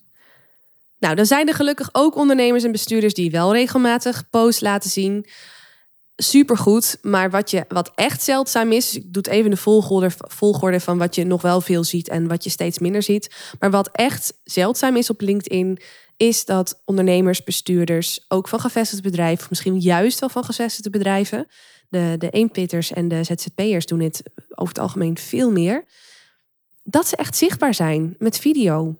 Nou, 0.99 1.15
dan 1.15 1.25
zijn 1.25 1.47
er 1.47 1.53
gelukkig 1.53 1.89
ook 1.91 2.15
ondernemers 2.15 2.63
en 2.63 2.71
bestuurders 2.71 3.13
die 3.13 3.31
wel 3.31 3.53
regelmatig 3.53 4.29
posts 4.29 4.61
laten 4.61 4.89
zien. 4.89 5.25
supergoed. 6.17 6.97
Maar 7.01 7.29
wat, 7.29 7.51
je, 7.51 7.65
wat 7.67 7.91
echt 7.95 8.21
zeldzaam 8.21 8.71
is, 8.71 8.95
ik 8.95 9.13
doe 9.13 9.23
even 9.29 9.49
de 9.49 9.57
volgorde, 9.57 10.09
volgorde 10.17 10.79
van 10.79 10.97
wat 10.97 11.15
je 11.15 11.23
nog 11.23 11.41
wel 11.41 11.61
veel 11.61 11.83
ziet 11.83 12.07
en 12.07 12.27
wat 12.27 12.43
je 12.43 12.49
steeds 12.49 12.79
minder 12.79 13.03
ziet. 13.03 13.35
Maar 13.59 13.71
wat 13.71 13.89
echt 13.91 14.33
zeldzaam 14.43 14.95
is 14.95 15.09
op 15.09 15.21
LinkedIn, 15.21 15.79
is 16.17 16.45
dat 16.45 16.81
ondernemers, 16.85 17.43
bestuurders, 17.43 18.25
ook 18.27 18.47
van 18.47 18.59
gevestigde 18.59 19.09
bedrijven, 19.09 19.47
misschien 19.49 19.79
juist 19.79 20.19
wel 20.19 20.29
van 20.29 20.43
gevestigde 20.43 20.89
bedrijven, 20.89 21.47
de, 21.89 22.15
de 22.17 22.29
eenpitters 22.29 22.91
en 22.91 23.07
de 23.07 23.23
ZZP'ers 23.23 23.85
doen 23.85 23.99
dit 23.99 24.23
over 24.49 24.73
het 24.73 24.79
algemeen 24.79 25.17
veel 25.17 25.51
meer, 25.51 25.85
dat 26.83 27.07
ze 27.07 27.15
echt 27.15 27.37
zichtbaar 27.37 27.73
zijn 27.73 28.15
met 28.17 28.39
video. 28.39 28.95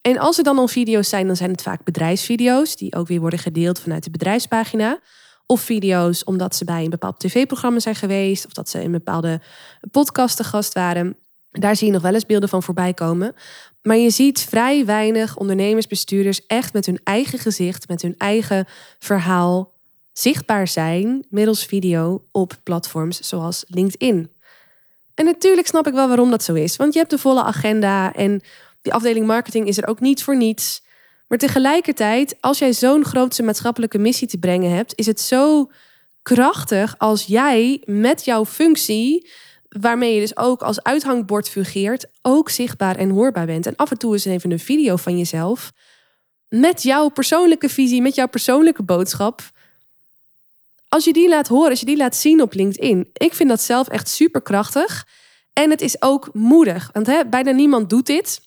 En 0.00 0.18
als 0.18 0.38
er 0.38 0.44
dan 0.44 0.58
al 0.58 0.68
video's 0.68 1.08
zijn, 1.08 1.26
dan 1.26 1.36
zijn 1.36 1.50
het 1.50 1.62
vaak 1.62 1.84
bedrijfsvideo's, 1.84 2.76
die 2.76 2.94
ook 2.94 3.06
weer 3.06 3.20
worden 3.20 3.38
gedeeld 3.38 3.80
vanuit 3.80 4.04
de 4.04 4.10
bedrijfspagina. 4.10 5.00
Of 5.46 5.60
video's 5.60 6.24
omdat 6.24 6.56
ze 6.56 6.64
bij 6.64 6.84
een 6.84 6.90
bepaald 6.90 7.20
tv-programma 7.20 7.78
zijn 7.78 7.94
geweest, 7.94 8.46
of 8.46 8.52
dat 8.52 8.68
ze 8.68 8.82
in 8.82 8.90
bepaalde 8.90 9.40
podcasten 9.90 10.44
gast 10.44 10.74
waren. 10.74 11.16
Daar 11.50 11.76
zie 11.76 11.86
je 11.86 11.92
nog 11.92 12.02
wel 12.02 12.14
eens 12.14 12.26
beelden 12.26 12.48
van 12.48 12.62
voorbij 12.62 12.94
komen. 12.94 13.34
Maar 13.82 13.96
je 13.96 14.10
ziet 14.10 14.40
vrij 14.40 14.84
weinig 14.84 15.36
ondernemers, 15.36 15.86
bestuurders 15.86 16.46
echt 16.46 16.72
met 16.72 16.86
hun 16.86 17.00
eigen 17.04 17.38
gezicht, 17.38 17.88
met 17.88 18.02
hun 18.02 18.14
eigen 18.18 18.66
verhaal 18.98 19.72
zichtbaar 20.18 20.68
zijn 20.68 21.26
middels 21.28 21.64
video 21.64 22.24
op 22.32 22.56
platforms 22.62 23.20
zoals 23.20 23.64
LinkedIn. 23.68 24.30
En 25.14 25.24
natuurlijk 25.24 25.66
snap 25.66 25.86
ik 25.86 25.92
wel 25.92 26.08
waarom 26.08 26.30
dat 26.30 26.42
zo 26.42 26.54
is, 26.54 26.76
want 26.76 26.92
je 26.92 26.98
hebt 26.98 27.10
de 27.10 27.18
volle 27.18 27.42
agenda 27.42 28.12
en 28.12 28.40
die 28.82 28.92
afdeling 28.92 29.26
marketing 29.26 29.66
is 29.66 29.78
er 29.78 29.88
ook 29.88 30.00
niet 30.00 30.22
voor 30.22 30.36
niets. 30.36 30.82
Maar 31.28 31.38
tegelijkertijd, 31.38 32.36
als 32.40 32.58
jij 32.58 32.72
zo'n 32.72 33.04
grootse 33.04 33.42
maatschappelijke 33.42 33.98
missie 33.98 34.28
te 34.28 34.38
brengen 34.38 34.70
hebt, 34.70 34.92
is 34.96 35.06
het 35.06 35.20
zo 35.20 35.70
krachtig 36.22 36.94
als 36.98 37.24
jij 37.24 37.82
met 37.84 38.24
jouw 38.24 38.44
functie, 38.44 39.30
waarmee 39.68 40.14
je 40.14 40.20
dus 40.20 40.36
ook 40.36 40.62
als 40.62 40.82
uithangbord 40.82 41.48
fungeert, 41.48 42.06
ook 42.22 42.50
zichtbaar 42.50 42.96
en 42.96 43.10
hoorbaar 43.10 43.46
bent. 43.46 43.66
En 43.66 43.76
af 43.76 43.90
en 43.90 43.98
toe 43.98 44.14
is 44.14 44.24
even 44.24 44.50
een 44.50 44.58
video 44.58 44.96
van 44.96 45.18
jezelf 45.18 45.72
met 46.48 46.82
jouw 46.82 47.08
persoonlijke 47.08 47.68
visie, 47.68 48.02
met 48.02 48.14
jouw 48.14 48.28
persoonlijke 48.28 48.82
boodschap. 48.82 49.54
Als 50.88 51.04
je 51.04 51.12
die 51.12 51.28
laat 51.28 51.48
horen, 51.48 51.70
als 51.70 51.80
je 51.80 51.86
die 51.86 51.96
laat 51.96 52.16
zien 52.16 52.42
op 52.42 52.54
LinkedIn, 52.54 53.10
ik 53.12 53.34
vind 53.34 53.48
dat 53.48 53.60
zelf 53.60 53.88
echt 53.88 54.08
super 54.08 54.42
krachtig. 54.42 55.06
En 55.52 55.70
het 55.70 55.80
is 55.80 56.02
ook 56.02 56.28
moedig, 56.32 56.90
want 56.92 57.30
bijna 57.30 57.50
niemand 57.50 57.90
doet 57.90 58.06
dit. 58.06 58.40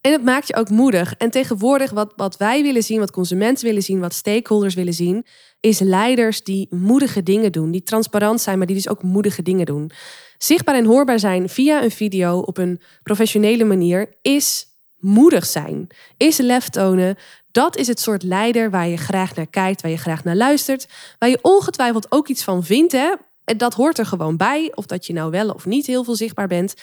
En 0.00 0.12
het 0.12 0.24
maakt 0.24 0.48
je 0.48 0.56
ook 0.56 0.70
moedig. 0.70 1.14
En 1.14 1.30
tegenwoordig, 1.30 1.90
wat, 1.90 2.12
wat 2.16 2.36
wij 2.36 2.62
willen 2.62 2.82
zien, 2.82 2.98
wat 2.98 3.10
consumenten 3.10 3.64
willen 3.64 3.82
zien, 3.82 4.00
wat 4.00 4.14
stakeholders 4.14 4.74
willen 4.74 4.94
zien, 4.94 5.26
is 5.60 5.78
leiders 5.78 6.42
die 6.44 6.66
moedige 6.70 7.22
dingen 7.22 7.52
doen. 7.52 7.70
Die 7.70 7.82
transparant 7.82 8.40
zijn, 8.40 8.58
maar 8.58 8.66
die 8.66 8.76
dus 8.76 8.88
ook 8.88 9.02
moedige 9.02 9.42
dingen 9.42 9.66
doen. 9.66 9.90
Zichtbaar 10.38 10.74
en 10.74 10.84
hoorbaar 10.84 11.18
zijn 11.18 11.48
via 11.48 11.82
een 11.82 11.90
video 11.90 12.38
op 12.38 12.58
een 12.58 12.80
professionele 13.02 13.64
manier 13.64 14.14
is 14.22 14.66
moedig 15.06 15.46
zijn. 15.46 15.88
Is 16.16 16.36
lef 16.36 16.68
tonen. 16.68 17.16
Dat 17.50 17.76
is 17.76 17.86
het 17.86 18.00
soort 18.00 18.22
leider 18.22 18.70
waar 18.70 18.88
je 18.88 18.96
graag 18.96 19.34
naar 19.34 19.46
kijkt, 19.46 19.82
waar 19.82 19.90
je 19.90 19.96
graag 19.96 20.24
naar 20.24 20.36
luistert. 20.36 20.88
Waar 21.18 21.28
je 21.28 21.38
ongetwijfeld 21.42 22.06
ook 22.12 22.28
iets 22.28 22.44
van 22.44 22.64
vindt. 22.64 22.92
Hè? 22.92 23.14
En 23.44 23.56
dat 23.56 23.74
hoort 23.74 23.98
er 23.98 24.06
gewoon 24.06 24.36
bij. 24.36 24.72
Of 24.74 24.86
dat 24.86 25.06
je 25.06 25.12
nou 25.12 25.30
wel 25.30 25.50
of 25.50 25.64
niet 25.64 25.86
heel 25.86 26.04
veel 26.04 26.16
zichtbaar 26.16 26.48
bent. 26.48 26.74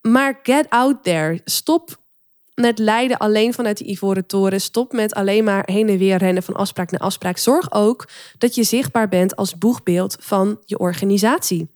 Maar 0.00 0.40
get 0.42 0.70
out 0.70 1.04
there. 1.04 1.40
Stop 1.44 1.98
met 2.54 2.78
leiden 2.78 3.16
alleen 3.18 3.54
vanuit 3.54 3.76
die 3.76 3.86
ivoren 3.86 4.26
toren. 4.26 4.60
Stop 4.60 4.92
met 4.92 5.14
alleen 5.14 5.44
maar 5.44 5.62
heen 5.66 5.88
en 5.88 5.98
weer 5.98 6.16
rennen 6.16 6.42
van 6.42 6.54
afspraak 6.54 6.90
naar 6.90 7.00
afspraak. 7.00 7.38
Zorg 7.38 7.72
ook 7.72 8.08
dat 8.38 8.54
je 8.54 8.62
zichtbaar 8.62 9.08
bent 9.08 9.36
als 9.36 9.58
boegbeeld 9.58 10.16
van 10.20 10.58
je 10.64 10.78
organisatie. 10.78 11.68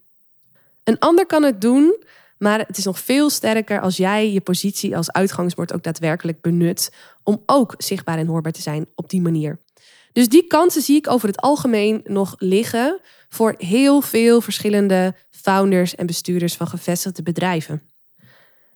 Een 0.85 0.99
ander 0.99 1.27
kan 1.27 1.43
het 1.43 1.61
doen, 1.61 1.97
maar 2.45 2.65
het 2.67 2.79
is 2.79 2.85
nog 2.85 2.99
veel 2.99 3.31
sterker 3.31 3.81
als 3.81 3.97
jij 3.97 4.33
je 4.33 4.41
positie 4.41 4.97
als 4.97 5.13
uitgangsbord 5.13 5.73
ook 5.73 5.83
daadwerkelijk 5.83 6.41
benut 6.41 6.93
om 7.23 7.43
ook 7.47 7.75
zichtbaar 7.79 8.19
en 8.19 8.27
hoorbaar 8.27 8.53
te 8.53 8.63
zijn 8.63 8.89
op 8.95 9.11
die 9.11 9.21
manier. 9.21 9.59
Dus 10.13 10.29
die 10.29 10.47
kansen 10.47 10.83
zie 10.83 10.97
ik 10.97 11.11
over 11.11 11.29
het 11.29 11.41
algemeen 11.41 12.01
nog 12.05 12.35
liggen 12.39 13.01
voor 13.29 13.55
heel 13.59 14.01
veel 14.01 14.41
verschillende 14.41 15.15
founders 15.31 15.95
en 15.95 16.07
bestuurders 16.07 16.55
van 16.55 16.67
gevestigde 16.67 17.23
bedrijven. 17.23 17.83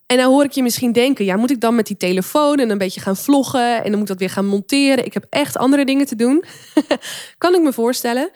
En 0.06 0.16
dan 0.16 0.32
hoor 0.32 0.44
ik 0.44 0.52
je 0.52 0.62
misschien 0.62 0.92
denken, 0.92 1.25
ja, 1.25 1.37
moet 1.37 1.50
ik 1.50 1.60
dan 1.60 1.75
met 1.75 1.87
die 1.87 1.96
telefoon 1.96 2.58
en 2.58 2.70
een 2.70 2.78
beetje 2.78 3.00
gaan 3.00 3.16
vloggen 3.16 3.76
en 3.76 3.82
dan 3.82 3.92
moet 3.92 4.00
ik 4.00 4.06
dat 4.06 4.18
weer 4.18 4.30
gaan 4.30 4.46
monteren? 4.46 5.04
Ik 5.04 5.14
heb 5.14 5.26
echt 5.30 5.56
andere 5.56 5.84
dingen 5.84 6.06
te 6.06 6.16
doen. 6.16 6.44
kan 7.38 7.54
ik 7.54 7.62
me 7.62 7.72
voorstellen. 7.72 8.30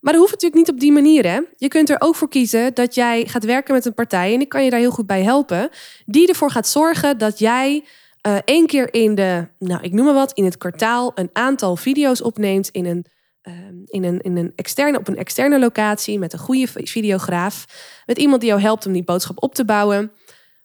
Maar 0.00 0.12
dat 0.12 0.22
hoeft 0.22 0.32
natuurlijk 0.32 0.60
niet 0.60 0.74
op 0.74 0.80
die 0.80 0.92
manier. 0.92 1.26
Hè? 1.26 1.40
Je 1.56 1.68
kunt 1.68 1.90
er 1.90 1.96
ook 1.98 2.14
voor 2.14 2.28
kiezen 2.28 2.74
dat 2.74 2.94
jij 2.94 3.26
gaat 3.26 3.44
werken 3.44 3.74
met 3.74 3.84
een 3.84 3.94
partij, 3.94 4.34
en 4.34 4.40
ik 4.40 4.48
kan 4.48 4.64
je 4.64 4.70
daar 4.70 4.80
heel 4.80 4.90
goed 4.90 5.06
bij 5.06 5.22
helpen, 5.22 5.68
die 6.06 6.28
ervoor 6.28 6.50
gaat 6.50 6.68
zorgen 6.68 7.18
dat 7.18 7.38
jij 7.38 7.84
uh, 8.26 8.36
één 8.44 8.66
keer 8.66 8.94
in 8.94 9.14
de, 9.14 9.48
nou 9.58 9.82
ik 9.82 9.92
noem 9.92 10.04
maar 10.04 10.14
wat, 10.14 10.32
in 10.32 10.44
het 10.44 10.56
kwartaal 10.56 11.12
een 11.14 11.30
aantal 11.32 11.76
video's 11.76 12.22
opneemt 12.22 12.68
in 12.68 12.84
een, 12.84 13.06
uh, 13.42 13.54
in 13.86 14.04
een, 14.04 14.20
in 14.20 14.36
een 14.36 14.52
externe, 14.56 14.98
op 14.98 15.08
een 15.08 15.16
externe 15.16 15.58
locatie 15.58 16.18
met 16.18 16.32
een 16.32 16.38
goede 16.38 16.66
videograaf, 16.74 17.64
met 18.06 18.18
iemand 18.18 18.40
die 18.40 18.50
jou 18.50 18.62
helpt 18.62 18.86
om 18.86 18.92
die 18.92 19.04
boodschap 19.04 19.42
op 19.42 19.54
te 19.54 19.64
bouwen. 19.64 20.12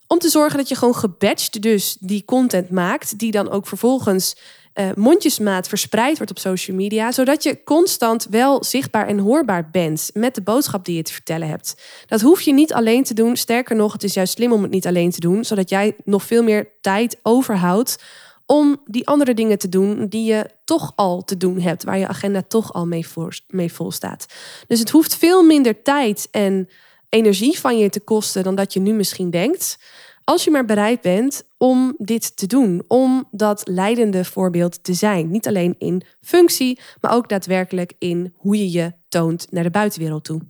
Om 0.08 0.20
te 0.20 0.30
zorgen 0.30 0.58
dat 0.58 0.70
je 0.70 0.76
gewoon 0.76 0.96
gebatcht 0.96 1.62
dus 1.62 1.98
die 2.00 2.26
content 2.26 2.70
maakt, 2.70 3.20
die 3.20 3.32
dan 3.32 3.50
ook 3.50 3.68
vervolgens 3.68 4.36
uh, 4.74 4.90
mondjesmaat 4.96 5.68
verspreid 5.68 6.18
wordt 6.18 6.32
op 6.32 6.40
social 6.40 6.78
media, 6.78 7.12
zodat 7.12 7.44
je 7.44 7.64
constant 7.64 8.28
wel 8.30 8.64
zichtbaar 8.64 9.08
en 9.08 9.20
hoorbaar 9.20 9.70
bent 9.72 10.10
met 10.14 10.36
de 10.36 10.42
boodschap 10.42 10.86
die 10.86 10.96
je 10.96 11.02
te 11.02 11.14
vertellen 11.14 11.48
hebt. 11.48 11.82
Dat 12.06 12.22
hoef 12.22 12.42
je 12.42 12.54
niet 12.54 12.74
alleen 12.74 13.04
te 13.04 13.14
doen. 13.14 13.38
Sterker 13.38 13.76
nog, 13.76 13.94
het 13.94 14.04
is 14.04 14.14
juist 14.14 14.34
slim 14.34 14.52
om 14.52 14.62
het 14.62 14.72
niet 14.72 14.88
alleen 14.88 15.12
te 15.12 15.20
doen, 15.20 15.46
zodat 15.46 15.70
jij 15.70 15.96
nog 16.06 16.24
veel 16.24 16.44
meer 16.44 16.68
tijd 16.82 17.20
overhoudt 17.22 18.04
om 18.46 18.82
die 18.86 19.08
andere 19.08 19.34
dingen 19.34 19.58
te 19.58 19.70
doen 19.70 20.08
die 20.08 20.26
je 20.26 20.50
toch 20.66 20.92
al 20.96 21.24
te 21.24 21.38
doen 21.38 21.60
hebt, 21.60 21.84
waar 21.84 21.98
je 21.98 22.08
agenda 22.08 22.42
toch 22.48 22.74
al 22.74 22.86
mee, 22.86 23.08
voor, 23.08 23.40
mee 23.48 23.74
vol 23.74 23.92
staat. 23.92 24.26
Dus 24.68 24.80
het 24.80 24.90
hoeft 24.90 25.16
veel 25.16 25.44
minder 25.44 25.82
tijd 25.82 26.28
en 26.32 26.70
energie 27.10 27.60
van 27.60 27.78
je 27.78 27.90
te 27.90 28.00
kosten 28.00 28.44
dan 28.44 28.56
dat 28.56 28.74
je 28.74 28.80
nu 28.80 28.94
misschien 28.94 29.30
denkt. 29.30 29.78
Als 30.24 30.44
je 30.44 30.52
maar 30.52 30.66
bereid 30.66 31.02
bent 31.02 31.44
om 31.58 31.94
dit 31.98 32.38
te 32.38 32.48
doen, 32.48 32.84
om 32.88 33.28
dat 33.32 33.68
leidende 33.68 34.26
voorbeeld 34.26 34.84
te 34.84 34.94
zijn. 34.94 35.32
Niet 35.32 35.48
alleen 35.48 35.76
in 35.78 36.04
functie, 36.22 36.80
maar 37.02 37.14
ook 37.14 37.30
daadwerkelijk 37.30 37.94
in 38.00 38.34
hoe 38.38 38.58
je 38.58 38.72
je 38.72 38.94
toont 39.10 39.52
naar 39.52 39.64
de 39.64 39.70
buitenwereld 39.70 40.24
toe. 40.24 40.42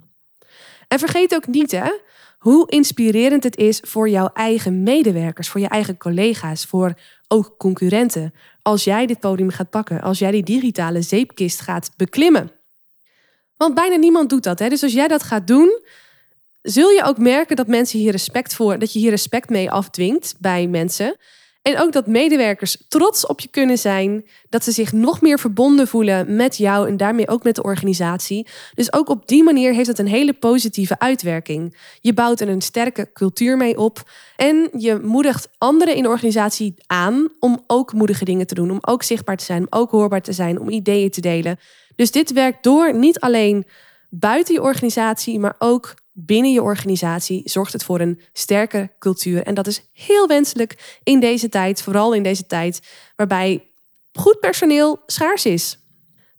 En 0.88 1.00
vergeet 1.00 1.36
ook 1.36 1.48
niet 1.48 1.72
hè, 1.72 1.92
hoe 2.38 2.70
inspirerend 2.70 3.44
het 3.44 3.58
is 3.58 3.80
voor 3.80 4.10
jouw 4.10 4.30
eigen 4.34 4.84
medewerkers, 4.84 5.50
voor 5.50 5.62
je 5.62 5.68
eigen 5.68 5.98
collega's, 5.98 6.65
voor 6.65 6.94
ook 7.27 7.56
concurrenten. 7.58 8.34
Als 8.62 8.84
jij 8.84 9.06
dit 9.06 9.20
podium 9.20 9.50
gaat 9.50 9.70
pakken, 9.70 10.01
als 10.01 10.20
jij 10.20 10.32
die 10.32 10.44
digitale 10.44 11.01
zeepkist 11.01 11.62
gaat 11.62 11.92
beklimmen. 11.98 12.51
Want 13.58 13.75
bijna 13.75 13.96
niemand 13.96 14.30
doet 14.30 14.44
dat. 14.44 14.60
Hè? 14.60 14.70
Dus 14.70 14.84
als 14.84 14.94
jij 14.94 15.08
dat 15.08 15.24
gaat 15.24 15.48
doen, 15.48 15.82
zul 16.63 16.89
je 16.89 17.03
ook 17.03 17.17
merken 17.17 17.55
dat 17.55 17.67
mensen 17.67 18.00
hier 18.00 18.12
respect 18.12 18.55
voor, 18.55 18.79
dat 18.79 18.93
je 18.93 19.00
hier 19.00 19.10
respect 19.10 19.50
mee 19.50 19.72
afdwingt 19.72 20.36
bij 20.39 20.67
mensen. 20.67 21.15
En 21.62 21.79
ook 21.79 21.91
dat 21.91 22.08
medewerkers 22.08 22.77
trots 22.88 23.25
op 23.25 23.39
je 23.39 23.48
kunnen 23.48 23.77
zijn, 23.77 24.25
dat 24.50 24.63
ze 24.63 24.72
zich 24.72 24.91
nog 24.91 25.22
meer 25.22 25.39
verbonden 25.39 25.88
voelen 25.88 26.36
met 26.36 26.58
jou 26.58 26.88
en 26.88 26.98
daarmee 26.98 27.27
ook 27.27 27.43
met 27.43 27.55
de 27.55 27.63
organisatie. 27.63 28.48
Dus 28.74 28.93
ook 28.93 29.10
op 29.10 29.27
die 29.27 29.43
manier 29.43 29.74
heeft 29.74 29.88
het 29.88 30.00
een 30.00 30.08
hele 30.08 30.34
positieve 30.34 31.00
uitwerking. 31.00 31.77
Je 32.01 32.13
bouwt 32.13 32.39
er 32.39 32.50
een 32.50 32.62
sterke 32.62 33.10
cultuur 33.13 33.58
mee 33.58 33.77
op 33.77 34.10
en 34.36 34.70
je 34.77 35.00
moedigt 35.03 35.50
anderen 35.58 35.96
in 35.96 36.03
de 36.03 36.10
organisatie 36.10 36.74
aan 36.88 37.29
om 37.39 37.63
ook 37.67 37.93
moedige 37.93 38.25
dingen 38.25 38.48
te 38.48 38.55
doen, 38.55 38.72
om 38.72 38.79
ook 38.82 39.03
zichtbaar 39.03 39.38
te 39.38 39.46
zijn, 39.46 39.62
om 39.62 39.79
ook 39.79 39.91
hoorbaar 39.91 40.22
te 40.22 40.34
zijn, 40.34 40.60
om 40.60 40.70
ideeën 40.70 41.10
te 41.10 41.22
delen. 41.22 41.60
Dus 41.96 42.12
dit 42.12 42.34
werkt 42.34 42.63
door 42.63 42.96
niet 42.96 43.20
alleen 43.20 43.65
buiten 44.10 44.53
je 44.53 44.62
organisatie, 44.62 45.39
maar 45.39 45.55
ook 45.60 45.93
binnen 46.13 46.51
je 46.51 46.62
organisatie 46.62 47.41
zorgt 47.46 47.74
het 47.74 47.84
voor 47.84 48.00
een 48.00 48.22
sterke 48.34 48.91
cultuur. 49.00 49.43
En 49.43 49.53
dat 49.53 49.67
is 49.67 49.89
heel 49.93 50.27
wenselijk 50.27 51.00
in 51.03 51.20
deze 51.20 51.50
tijd, 51.50 51.82
vooral 51.82 52.13
in 52.13 52.24
deze 52.24 52.46
tijd 52.46 52.82
waarbij 53.15 53.67
goed 54.13 54.39
personeel 54.39 55.00
schaars 55.05 55.46
is. 55.46 55.77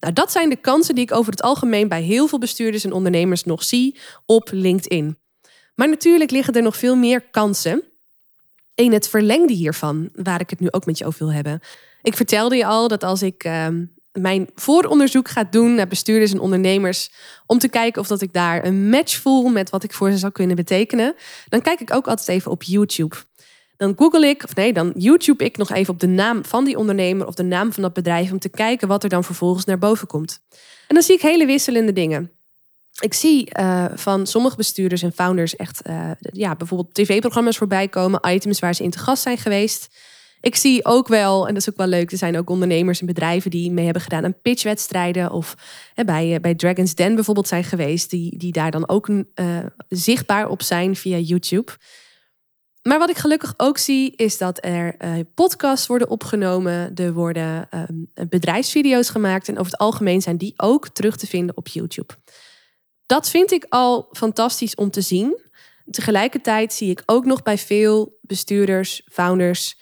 Nou, 0.00 0.12
dat 0.12 0.32
zijn 0.32 0.48
de 0.48 0.56
kansen 0.56 0.94
die 0.94 1.04
ik 1.04 1.12
over 1.12 1.30
het 1.30 1.42
algemeen 1.42 1.88
bij 1.88 2.02
heel 2.02 2.26
veel 2.26 2.38
bestuurders 2.38 2.84
en 2.84 2.92
ondernemers 2.92 3.44
nog 3.44 3.64
zie 3.64 3.98
op 4.26 4.48
LinkedIn. 4.52 5.18
Maar 5.74 5.88
natuurlijk 5.88 6.30
liggen 6.30 6.54
er 6.54 6.62
nog 6.62 6.76
veel 6.76 6.96
meer 6.96 7.20
kansen 7.20 7.82
in 8.74 8.92
het 8.92 9.08
verlengde 9.08 9.52
hiervan, 9.52 10.10
waar 10.14 10.40
ik 10.40 10.50
het 10.50 10.60
nu 10.60 10.68
ook 10.70 10.86
met 10.86 10.98
je 10.98 11.06
over 11.06 11.18
wil 11.18 11.34
hebben. 11.34 11.60
Ik 12.02 12.16
vertelde 12.16 12.56
je 12.56 12.66
al 12.66 12.88
dat 12.88 13.02
als 13.02 13.22
ik 13.22 13.44
ehm, 13.44 13.84
mijn 14.20 14.50
vooronderzoek 14.54 15.28
gaat 15.28 15.52
doen 15.52 15.74
naar 15.74 15.88
bestuurders 15.88 16.32
en 16.32 16.40
ondernemers. 16.40 17.10
Om 17.46 17.58
te 17.58 17.68
kijken 17.68 18.00
of 18.00 18.06
dat 18.06 18.20
ik 18.20 18.32
daar 18.32 18.64
een 18.64 18.88
match 18.88 19.20
voel 19.20 19.48
met 19.48 19.70
wat 19.70 19.84
ik 19.84 19.92
voor 19.92 20.10
ze 20.10 20.18
zou 20.18 20.32
kunnen 20.32 20.56
betekenen. 20.56 21.14
Dan 21.48 21.60
kijk 21.62 21.80
ik 21.80 21.94
ook 21.94 22.06
altijd 22.06 22.28
even 22.28 22.50
op 22.50 22.62
YouTube. 22.62 23.16
Dan 23.76 23.94
google 23.96 24.26
ik, 24.26 24.44
of 24.44 24.54
nee, 24.54 24.72
dan 24.72 24.92
YouTube 24.96 25.44
ik 25.44 25.56
nog 25.56 25.70
even 25.70 25.92
op 25.92 26.00
de 26.00 26.06
naam 26.06 26.44
van 26.44 26.64
die 26.64 26.78
ondernemer 26.78 27.26
of 27.26 27.34
de 27.34 27.42
naam 27.42 27.72
van 27.72 27.82
dat 27.82 27.92
bedrijf 27.92 28.32
om 28.32 28.38
te 28.38 28.48
kijken 28.48 28.88
wat 28.88 29.02
er 29.02 29.08
dan 29.08 29.24
vervolgens 29.24 29.64
naar 29.64 29.78
boven 29.78 30.06
komt. 30.06 30.40
En 30.88 30.94
dan 30.94 31.02
zie 31.02 31.14
ik 31.14 31.22
hele 31.22 31.46
wisselende 31.46 31.92
dingen. 31.92 32.30
Ik 33.00 33.14
zie 33.14 33.50
uh, 33.58 33.84
van 33.94 34.26
sommige 34.26 34.56
bestuurders 34.56 35.02
en 35.02 35.12
founders 35.12 35.56
echt 35.56 35.80
uh, 35.86 36.10
ja, 36.18 36.56
bijvoorbeeld 36.56 36.94
tv-programma's 36.94 37.56
voorbij 37.56 37.88
komen, 37.88 38.20
items 38.28 38.58
waar 38.58 38.74
ze 38.74 38.82
in 38.82 38.90
te 38.90 38.98
gast 38.98 39.22
zijn 39.22 39.38
geweest. 39.38 39.88
Ik 40.44 40.56
zie 40.56 40.84
ook 40.84 41.08
wel, 41.08 41.46
en 41.46 41.54
dat 41.54 41.62
is 41.62 41.70
ook 41.70 41.76
wel 41.76 41.86
leuk, 41.86 42.12
er 42.12 42.18
zijn 42.18 42.38
ook 42.38 42.50
ondernemers 42.50 43.00
en 43.00 43.06
bedrijven 43.06 43.50
die 43.50 43.70
mee 43.70 43.84
hebben 43.84 44.02
gedaan 44.02 44.24
aan 44.24 44.40
pitchwedstrijden. 44.42 45.30
Of 45.30 45.54
hè, 45.94 46.04
bij, 46.04 46.40
bij 46.40 46.54
Dragon's 46.54 46.94
Den 46.94 47.14
bijvoorbeeld 47.14 47.48
zijn 47.48 47.64
geweest, 47.64 48.10
die, 48.10 48.38
die 48.38 48.52
daar 48.52 48.70
dan 48.70 48.88
ook 48.88 49.08
uh, 49.08 49.24
zichtbaar 49.88 50.48
op 50.48 50.62
zijn 50.62 50.96
via 50.96 51.16
YouTube. 51.16 51.72
Maar 52.82 52.98
wat 52.98 53.10
ik 53.10 53.16
gelukkig 53.16 53.54
ook 53.56 53.78
zie, 53.78 54.16
is 54.16 54.38
dat 54.38 54.64
er 54.64 54.94
uh, 55.04 55.12
podcasts 55.34 55.86
worden 55.86 56.08
opgenomen. 56.08 56.94
Er 56.94 57.12
worden 57.12 57.68
um, 57.88 58.28
bedrijfsvideo's 58.28 59.08
gemaakt. 59.08 59.48
En 59.48 59.58
over 59.58 59.72
het 59.72 59.80
algemeen 59.80 60.22
zijn 60.22 60.36
die 60.36 60.54
ook 60.56 60.88
terug 60.88 61.16
te 61.16 61.26
vinden 61.26 61.56
op 61.56 61.68
YouTube. 61.68 62.14
Dat 63.06 63.30
vind 63.30 63.52
ik 63.52 63.66
al 63.68 64.08
fantastisch 64.12 64.74
om 64.74 64.90
te 64.90 65.00
zien. 65.00 65.40
Tegelijkertijd 65.90 66.72
zie 66.72 66.90
ik 66.90 67.02
ook 67.06 67.24
nog 67.24 67.42
bij 67.42 67.58
veel 67.58 68.18
bestuurders, 68.20 69.02
founders, 69.12 69.76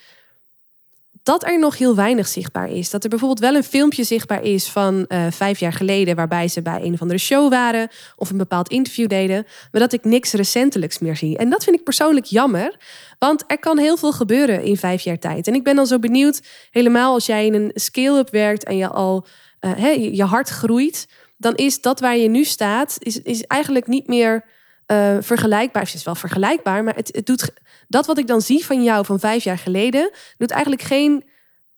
dat 1.23 1.45
er 1.45 1.59
nog 1.59 1.79
heel 1.79 1.95
weinig 1.95 2.29
zichtbaar 2.29 2.71
is. 2.71 2.91
Dat 2.91 3.03
er 3.03 3.11
bijvoorbeeld 3.11 3.41
wel 3.41 3.55
een 3.55 3.65
filmpje 3.65 4.05
zichtbaar 4.05 4.43
is 4.43 4.69
van 4.69 5.05
uh, 5.09 5.27
vijf 5.31 5.61
jaar 5.61 5.73
geleden, 5.73 6.17
waarbij 6.17 6.49
ze 6.49 6.63
bij 6.63 6.81
een 6.83 6.93
of 6.93 7.01
andere 7.01 7.19
show 7.19 7.51
waren 7.51 7.89
of 8.17 8.31
een 8.31 8.37
bepaald 8.37 8.69
interview 8.69 9.09
deden, 9.09 9.47
maar 9.71 9.81
dat 9.81 9.93
ik 9.93 10.05
niks 10.05 10.33
recentelijks 10.33 10.99
meer 10.99 11.17
zie. 11.17 11.39
En 11.39 11.51
dat 11.51 11.65
vind 11.65 11.77
ik 11.77 11.85
persoonlijk 11.85 12.27
jammer, 12.27 12.77
want 13.19 13.45
er 13.47 13.59
kan 13.59 13.79
heel 13.79 13.97
veel 13.97 14.13
gebeuren 14.13 14.63
in 14.63 14.77
vijf 14.77 15.03
jaar 15.03 15.19
tijd. 15.19 15.47
En 15.47 15.55
ik 15.55 15.65
ben 15.65 15.77
dan 15.77 15.87
zo 15.87 15.99
benieuwd, 15.99 16.43
helemaal 16.71 17.13
als 17.13 17.27
jij 17.27 17.47
in 17.47 17.55
een 17.55 17.71
scale-up 17.75 18.31
werkt 18.31 18.65
en 18.65 18.77
je 18.77 18.89
al 18.89 19.27
uh, 19.61 20.15
je 20.15 20.25
hart 20.25 20.49
groeit, 20.49 21.09
dan 21.37 21.55
is 21.55 21.81
dat 21.81 22.01
waar 22.01 22.17
je 22.17 22.29
nu 22.29 22.45
staat, 22.45 22.97
is, 22.99 23.23
is 23.23 23.43
eigenlijk 23.43 23.87
niet 23.87 24.07
meer 24.07 24.45
uh, 24.93 25.17
vergelijkbaar. 25.21 25.83
Het 25.83 25.95
is 25.95 26.05
wel 26.05 26.15
vergelijkbaar, 26.15 26.85
maar 26.85 26.95
het, 26.95 27.11
het 27.13 27.27
doet 27.27 27.51
dat 27.89 28.07
wat 28.07 28.19
ik 28.19 28.27
dan 28.27 28.41
zie 28.41 28.65
van 28.65 28.83
jou 28.83 29.05
van 29.05 29.21
vijf 29.21 29.45
jaar 29.45 29.59
geleden, 29.59 30.11
doet 30.39 30.51
eigenlijk 30.51 30.83
geen 30.83 31.25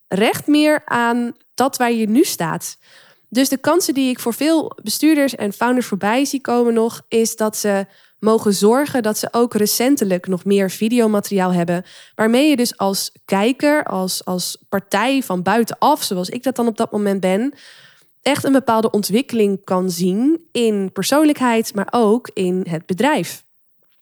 recht 0.08 0.46
meer 0.46 0.82
aan 0.84 1.32
dat 1.54 1.76
waar 1.76 1.92
je 1.92 2.08
nu 2.08 2.24
staat. 2.24 2.78
Dus 3.28 3.48
de 3.48 3.56
kansen 3.56 3.94
die 3.94 4.10
ik 4.10 4.18
voor 4.18 4.34
veel 4.34 4.78
bestuurders 4.82 5.34
en 5.34 5.52
founders 5.52 5.86
voorbij 5.86 6.24
zie 6.24 6.40
komen 6.40 6.74
nog, 6.74 7.02
is 7.08 7.36
dat 7.36 7.56
ze 7.56 7.86
mogen 8.18 8.54
zorgen 8.54 9.02
dat 9.02 9.18
ze 9.18 9.28
ook 9.30 9.54
recentelijk 9.54 10.26
nog 10.26 10.44
meer 10.44 10.70
videomateriaal 10.70 11.52
hebben. 11.52 11.84
Waarmee 12.14 12.48
je 12.48 12.56
dus 12.56 12.76
als 12.76 13.12
kijker, 13.24 13.84
als, 13.84 14.24
als 14.24 14.64
partij 14.68 15.22
van 15.22 15.42
buitenaf, 15.42 16.02
zoals 16.02 16.28
ik 16.28 16.42
dat 16.42 16.56
dan 16.56 16.66
op 16.66 16.76
dat 16.76 16.92
moment 16.92 17.20
ben, 17.20 17.54
echt 18.24 18.44
een 18.44 18.52
bepaalde 18.52 18.90
ontwikkeling 18.90 19.64
kan 19.64 19.90
zien 19.90 20.46
in 20.52 20.92
persoonlijkheid, 20.92 21.74
maar 21.74 21.88
ook 21.90 22.30
in 22.32 22.66
het 22.68 22.86
bedrijf. 22.86 23.43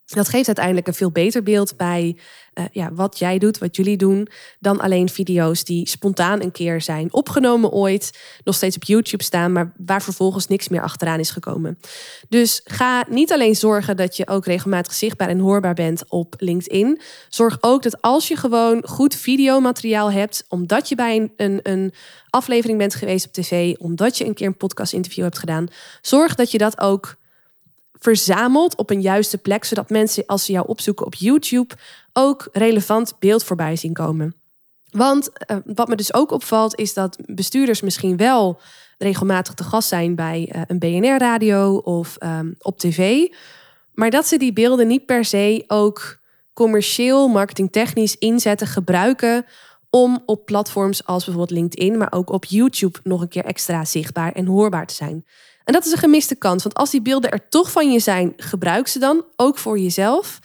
Dat 0.07 0.29
geeft 0.29 0.47
uiteindelijk 0.47 0.87
een 0.87 0.95
veel 0.95 1.11
beter 1.11 1.43
beeld 1.43 1.77
bij 1.77 2.17
uh, 2.55 2.65
ja, 2.73 2.93
wat 2.93 3.19
jij 3.19 3.39
doet, 3.39 3.59
wat 3.59 3.77
jullie 3.77 3.97
doen, 3.97 4.29
dan 4.61 4.81
alleen 4.81 5.09
video's 5.09 5.65
die 5.65 5.89
spontaan 5.89 6.43
een 6.43 6.53
keer 6.53 6.81
zijn 6.81 7.13
opgenomen 7.13 7.71
ooit, 7.71 8.19
nog 8.45 8.55
steeds 8.55 8.77
op 8.77 8.85
YouTube 8.85 9.23
staan, 9.23 9.53
maar 9.53 9.73
waar 9.77 10.03
vervolgens 10.03 10.47
niks 10.47 10.69
meer 10.69 10.83
achteraan 10.83 11.19
is 11.19 11.31
gekomen. 11.31 11.79
Dus 12.29 12.61
ga 12.65 13.05
niet 13.09 13.33
alleen 13.33 13.57
zorgen 13.57 13.97
dat 13.97 14.17
je 14.17 14.29
ook 14.29 14.47
regelmatig 14.47 14.93
zichtbaar 14.93 15.29
en 15.29 15.39
hoorbaar 15.39 15.75
bent 15.75 16.05
op 16.09 16.35
LinkedIn. 16.39 17.01
Zorg 17.29 17.59
ook 17.61 17.83
dat 17.83 18.01
als 18.01 18.29
je 18.29 18.37
gewoon 18.37 18.89
goed 18.89 19.15
videomateriaal 19.15 20.13
hebt, 20.13 20.45
omdat 20.49 20.89
je 20.89 20.95
bij 20.95 21.17
een, 21.17 21.33
een, 21.37 21.61
een 21.63 21.93
aflevering 22.31 22.79
bent 22.79 22.95
geweest 22.95 23.27
op 23.27 23.33
tv, 23.33 23.75
omdat 23.77 24.19
je 24.19 24.27
een 24.27 24.35
keer 24.35 24.47
een 24.47 24.57
podcast 24.57 24.93
interview 24.93 25.25
hebt 25.25 25.39
gedaan, 25.39 25.69
zorg 26.01 26.35
dat 26.35 26.51
je 26.51 26.59
dat 26.59 26.81
ook 26.81 27.17
verzameld 28.03 28.77
op 28.77 28.91
een 28.91 29.01
juiste 29.01 29.39
plek, 29.39 29.65
zodat 29.65 29.91
mensen 29.91 30.27
als 30.27 30.45
ze 30.45 30.53
jou 30.53 30.67
opzoeken 30.69 31.07
op 31.07 31.15
YouTube 31.15 31.75
ook 32.13 32.49
relevant 32.53 33.15
beeld 33.19 33.45
voorbij 33.45 33.77
zien 33.77 33.93
komen. 33.93 34.35
Want 34.91 35.31
uh, 35.51 35.57
wat 35.65 35.89
me 35.89 35.97
dus 35.97 36.15
ook 36.15 36.31
opvalt 36.31 36.79
is 36.79 36.95
dat 36.95 37.19
bestuurders 37.27 37.81
misschien 37.81 38.17
wel 38.17 38.61
regelmatig 38.99 39.55
te 39.55 39.65
gast 39.65 39.88
zijn 39.88 40.15
bij 40.15 40.53
uh, 40.55 40.62
een 40.67 40.79
BNR-radio 40.79 41.77
of 41.77 42.17
um, 42.23 42.55
op 42.59 42.79
tv, 42.79 43.27
maar 43.95 44.11
dat 44.11 44.27
ze 44.27 44.37
die 44.37 44.53
beelden 44.53 44.87
niet 44.87 45.07
per 45.07 45.25
se 45.25 45.65
ook 45.67 46.21
commercieel, 46.53 47.29
marketingtechnisch 47.29 48.19
inzetten, 48.19 48.67
gebruiken 48.67 49.45
om 49.91 50.23
op 50.27 50.47
platforms 50.47 51.07
als 51.07 51.25
bijvoorbeeld 51.25 51.59
LinkedIn, 51.59 51.99
maar 51.99 52.12
ook 52.12 52.31
op 52.31 52.45
YouTube 52.45 52.99
nog 53.03 53.21
een 53.21 53.29
keer 53.29 53.45
extra 53.45 53.85
zichtbaar 53.85 54.33
en 54.33 54.47
hoorbaar 54.47 54.87
te 54.87 54.95
zijn. 54.95 55.25
En 55.64 55.72
dat 55.72 55.87
is 55.87 55.92
een 55.92 55.98
gemiste 55.98 56.35
kans, 56.35 56.62
want 56.62 56.75
als 56.75 56.90
die 56.90 57.03
beelden 57.03 57.31
er 57.31 57.48
toch 57.48 57.70
van 57.70 57.92
je 57.92 57.98
zijn, 57.98 58.33
gebruik 58.37 58.88
ze 58.88 58.98
dan, 58.98 59.25
ook 59.37 59.59
voor 59.59 59.79
jezelf. 59.79 60.38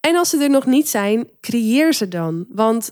En 0.00 0.16
als 0.16 0.30
ze 0.30 0.42
er 0.42 0.50
nog 0.50 0.66
niet 0.66 0.88
zijn, 0.88 1.28
creëer 1.40 1.94
ze 1.94 2.08
dan. 2.08 2.46
Want 2.48 2.90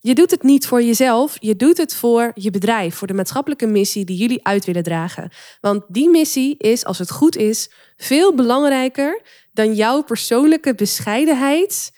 je 0.00 0.14
doet 0.14 0.30
het 0.30 0.42
niet 0.42 0.66
voor 0.66 0.82
jezelf, 0.82 1.36
je 1.40 1.56
doet 1.56 1.76
het 1.76 1.94
voor 1.94 2.30
je 2.34 2.50
bedrijf, 2.50 2.94
voor 2.94 3.06
de 3.06 3.14
maatschappelijke 3.14 3.66
missie 3.66 4.04
die 4.04 4.16
jullie 4.16 4.46
uit 4.46 4.64
willen 4.64 4.82
dragen. 4.82 5.30
Want 5.60 5.84
die 5.88 6.08
missie 6.08 6.56
is, 6.58 6.84
als 6.84 6.98
het 6.98 7.10
goed 7.10 7.36
is, 7.36 7.70
veel 7.96 8.34
belangrijker 8.34 9.22
dan 9.52 9.74
jouw 9.74 10.02
persoonlijke 10.02 10.74
bescheidenheid. 10.74 11.92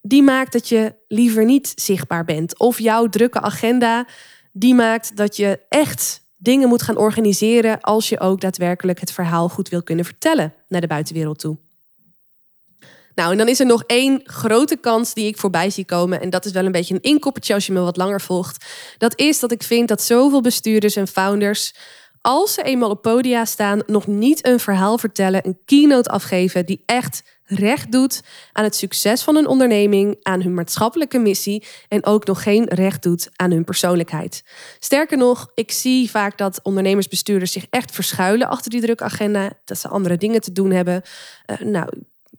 Die 0.00 0.22
maakt 0.22 0.52
dat 0.52 0.68
je 0.68 0.94
liever 1.08 1.44
niet 1.44 1.72
zichtbaar 1.74 2.24
bent. 2.24 2.58
Of 2.58 2.78
jouw 2.78 3.08
drukke 3.08 3.40
agenda, 3.40 4.06
die 4.52 4.74
maakt 4.74 5.16
dat 5.16 5.36
je 5.36 5.60
echt 5.68 6.22
dingen 6.42 6.68
moet 6.68 6.82
gaan 6.82 6.96
organiseren 6.96 7.80
als 7.80 8.08
je 8.08 8.20
ook 8.20 8.40
daadwerkelijk 8.40 9.00
het 9.00 9.12
verhaal 9.12 9.48
goed 9.48 9.68
wil 9.68 9.82
kunnen 9.82 10.04
vertellen 10.04 10.54
naar 10.68 10.80
de 10.80 10.86
buitenwereld 10.86 11.38
toe. 11.38 11.56
Nou, 13.14 13.32
en 13.32 13.38
dan 13.38 13.48
is 13.48 13.60
er 13.60 13.66
nog 13.66 13.82
één 13.86 14.20
grote 14.24 14.76
kans 14.76 15.14
die 15.14 15.26
ik 15.26 15.38
voorbij 15.38 15.70
zie 15.70 15.84
komen. 15.84 16.20
En 16.20 16.30
dat 16.30 16.44
is 16.44 16.52
wel 16.52 16.64
een 16.64 16.72
beetje 16.72 16.94
een 16.94 17.02
inkoppertje 17.02 17.54
als 17.54 17.66
je 17.66 17.72
me 17.72 17.80
wat 17.80 17.96
langer 17.96 18.20
volgt. 18.20 18.64
Dat 18.98 19.18
is 19.18 19.38
dat 19.38 19.52
ik 19.52 19.62
vind 19.62 19.88
dat 19.88 20.02
zoveel 20.02 20.40
bestuurders 20.40 20.96
en 20.96 21.08
founders, 21.08 21.74
als 22.20 22.54
ze 22.54 22.62
eenmaal 22.62 22.90
op 22.90 23.02
podia 23.02 23.44
staan, 23.44 23.82
nog 23.86 24.06
niet 24.06 24.46
een 24.46 24.60
verhaal 24.60 24.98
vertellen, 24.98 25.46
een 25.46 25.58
keynote 25.64 26.10
afgeven 26.10 26.66
die 26.66 26.82
echt 26.86 27.22
recht 27.50 27.92
doet 27.92 28.20
aan 28.52 28.64
het 28.64 28.76
succes 28.76 29.22
van 29.22 29.36
een 29.36 29.46
onderneming, 29.46 30.16
aan 30.22 30.42
hun 30.42 30.54
maatschappelijke 30.54 31.18
missie 31.18 31.64
en 31.88 32.04
ook 32.04 32.26
nog 32.26 32.42
geen 32.42 32.64
recht 32.64 33.02
doet 33.02 33.28
aan 33.36 33.50
hun 33.50 33.64
persoonlijkheid. 33.64 34.44
Sterker 34.78 35.16
nog, 35.16 35.50
ik 35.54 35.70
zie 35.70 36.10
vaak 36.10 36.38
dat 36.38 36.60
ondernemersbestuurders 36.62 37.52
zich 37.52 37.66
echt 37.70 37.90
verschuilen 37.90 38.48
achter 38.48 38.70
die 38.70 38.80
drukagenda, 38.80 39.52
dat 39.64 39.78
ze 39.78 39.88
andere 39.88 40.16
dingen 40.16 40.40
te 40.40 40.52
doen 40.52 40.70
hebben. 40.70 41.02
Uh, 41.46 41.66
nou, 41.66 41.88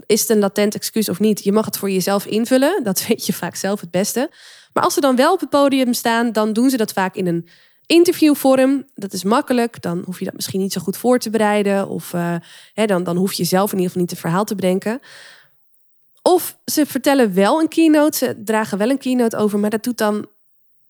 is 0.05 0.21
het 0.21 0.29
een 0.29 0.39
latent 0.39 0.75
excuus 0.75 1.09
of 1.09 1.19
niet? 1.19 1.43
Je 1.43 1.51
mag 1.51 1.65
het 1.65 1.77
voor 1.77 1.89
jezelf 1.89 2.25
invullen, 2.25 2.83
dat 2.83 3.03
weet 3.07 3.25
je 3.25 3.33
vaak 3.33 3.55
zelf 3.55 3.81
het 3.81 3.91
beste. 3.91 4.29
Maar 4.73 4.83
als 4.83 4.93
ze 4.93 5.01
dan 5.01 5.15
wel 5.15 5.33
op 5.33 5.39
het 5.39 5.49
podium 5.49 5.93
staan, 5.93 6.31
dan 6.31 6.53
doen 6.53 6.69
ze 6.69 6.77
dat 6.77 6.93
vaak 6.93 7.15
in 7.15 7.27
een 7.27 7.47
interviewvorm, 7.91 8.85
dat 8.95 9.13
is 9.13 9.23
makkelijk. 9.23 9.81
Dan 9.81 10.01
hoef 10.05 10.19
je 10.19 10.25
dat 10.25 10.33
misschien 10.33 10.59
niet 10.59 10.73
zo 10.73 10.81
goed 10.81 10.97
voor 10.97 11.19
te 11.19 11.29
bereiden. 11.29 11.87
Of 11.87 12.13
uh, 12.13 12.35
hè, 12.73 12.85
dan, 12.85 13.03
dan 13.03 13.17
hoef 13.17 13.33
je 13.33 13.43
zelf 13.43 13.71
in 13.71 13.77
ieder 13.77 13.85
geval 13.85 14.01
niet 14.01 14.11
het 14.11 14.19
verhaal 14.19 14.43
te 14.43 14.55
bedenken. 14.55 14.99
Of 16.21 16.57
ze 16.65 16.85
vertellen 16.85 17.33
wel 17.33 17.61
een 17.61 17.67
keynote, 17.67 18.17
ze 18.17 18.41
dragen 18.43 18.77
wel 18.77 18.89
een 18.89 18.97
keynote 18.97 19.37
over, 19.37 19.59
maar 19.59 19.69
dat 19.69 19.83
doet 19.83 19.97
dan, 19.97 20.25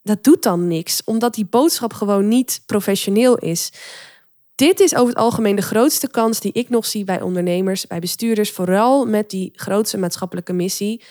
dat 0.03 0.23
doet 0.23 0.43
dan 0.43 0.67
niks. 0.67 1.03
Omdat 1.03 1.33
die 1.33 1.45
boodschap 1.45 1.93
gewoon 1.93 2.27
niet 2.27 2.61
professioneel 2.65 3.37
is. 3.37 3.71
Dit 4.55 4.79
is 4.79 4.95
over 4.95 5.07
het 5.07 5.23
algemeen 5.23 5.55
de 5.55 5.61
grootste 5.61 6.09
kans 6.09 6.39
die 6.39 6.51
ik 6.51 6.69
nog 6.69 6.85
zie 6.85 7.03
bij 7.03 7.21
ondernemers, 7.21 7.87
bij 7.87 7.99
bestuurders, 7.99 8.51
vooral 8.51 9.05
met 9.05 9.29
die 9.29 9.51
grootste 9.55 9.97
maatschappelijke 9.97 10.53
missie. 10.53 11.03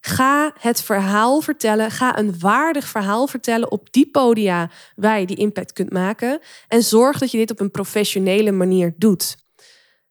Ga 0.00 0.52
het 0.60 0.82
verhaal 0.82 1.40
vertellen. 1.40 1.90
Ga 1.90 2.18
een 2.18 2.38
waardig 2.38 2.88
verhaal 2.88 3.26
vertellen 3.26 3.70
op 3.70 3.92
die 3.92 4.10
podia 4.10 4.70
waar 4.96 5.20
je 5.20 5.26
die 5.26 5.36
impact 5.36 5.72
kunt 5.72 5.92
maken. 5.92 6.40
En 6.68 6.82
zorg 6.82 7.18
dat 7.18 7.30
je 7.30 7.38
dit 7.38 7.50
op 7.50 7.60
een 7.60 7.70
professionele 7.70 8.52
manier 8.52 8.94
doet. 8.96 9.36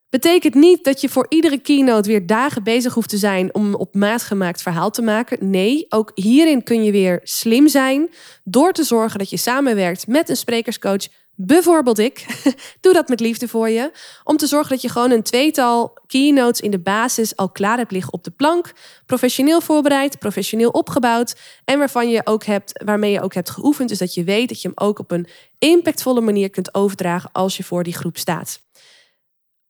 Betekent 0.10 0.54
niet 0.54 0.84
dat 0.84 1.02
je 1.02 1.10
voor 1.10 1.26
iedere 1.30 1.58
keynote 1.58 2.10
weer 2.10 2.26
dagen 2.26 2.64
bezig 2.64 2.94
hoeft 2.94 3.10
te 3.10 3.18
zijn 3.18 3.54
om 3.54 3.66
een 3.66 3.78
op 3.78 3.96
maat 3.96 4.24
gemaakt 4.24 4.62
verhaal 4.62 4.90
te 4.90 5.02
maken. 5.02 5.50
Nee, 5.50 5.86
ook 5.90 6.12
hierin 6.16 6.64
kun 6.64 6.84
je 6.84 6.92
weer 6.92 7.20
slim 7.24 7.68
zijn 7.68 8.10
door 8.44 8.72
te 8.72 8.84
zorgen 8.84 9.20
dat 9.20 9.30
je 9.30 9.38
samenwerkt 9.38 10.08
met 10.08 10.30
een 10.30 10.38
sprekerscoach, 10.38 11.08
Bijvoorbeeld 11.40 12.00
ik. 12.00 12.26
Doe 12.82 12.94
dat 12.94 13.08
met 13.08 13.20
liefde 13.20 13.48
voor 13.48 13.70
je. 13.70 13.92
Om 14.24 14.38
te 14.38 14.48
zorgen 14.48 14.70
dat 14.70 14.82
je 14.82 14.90
gewoon 14.90 15.12
een 15.12 15.24
tweetal 15.24 15.98
keynotes 16.08 16.62
in 16.62 16.72
de 16.72 16.80
basis 16.80 17.36
al 17.36 17.50
klaar 17.50 17.78
hebt 17.78 17.92
liggen 17.92 18.14
op 18.14 18.24
de 18.24 18.32
plank. 18.32 18.74
Professioneel 19.06 19.62
voorbereid, 19.62 20.20
professioneel 20.20 20.70
opgebouwd. 20.70 21.36
En 21.66 21.78
waarvan 21.78 22.10
je 22.10 22.22
ook 22.24 22.44
hebt, 22.44 22.84
waarmee 22.86 23.12
je 23.12 23.22
ook 23.22 23.34
hebt 23.34 23.50
geoefend. 23.50 23.90
Dus 23.90 23.98
dat 23.98 24.14
je 24.14 24.24
weet 24.24 24.50
dat 24.50 24.62
je 24.62 24.68
hem 24.68 24.88
ook 24.88 25.00
op 25.00 25.12
een 25.12 25.28
impactvolle 25.60 26.22
manier 26.22 26.50
kunt 26.50 26.74
overdragen 26.74 27.30
als 27.34 27.58
je 27.58 27.64
voor 27.64 27.84
die 27.84 27.96
groep 27.96 28.18
staat. 28.18 28.60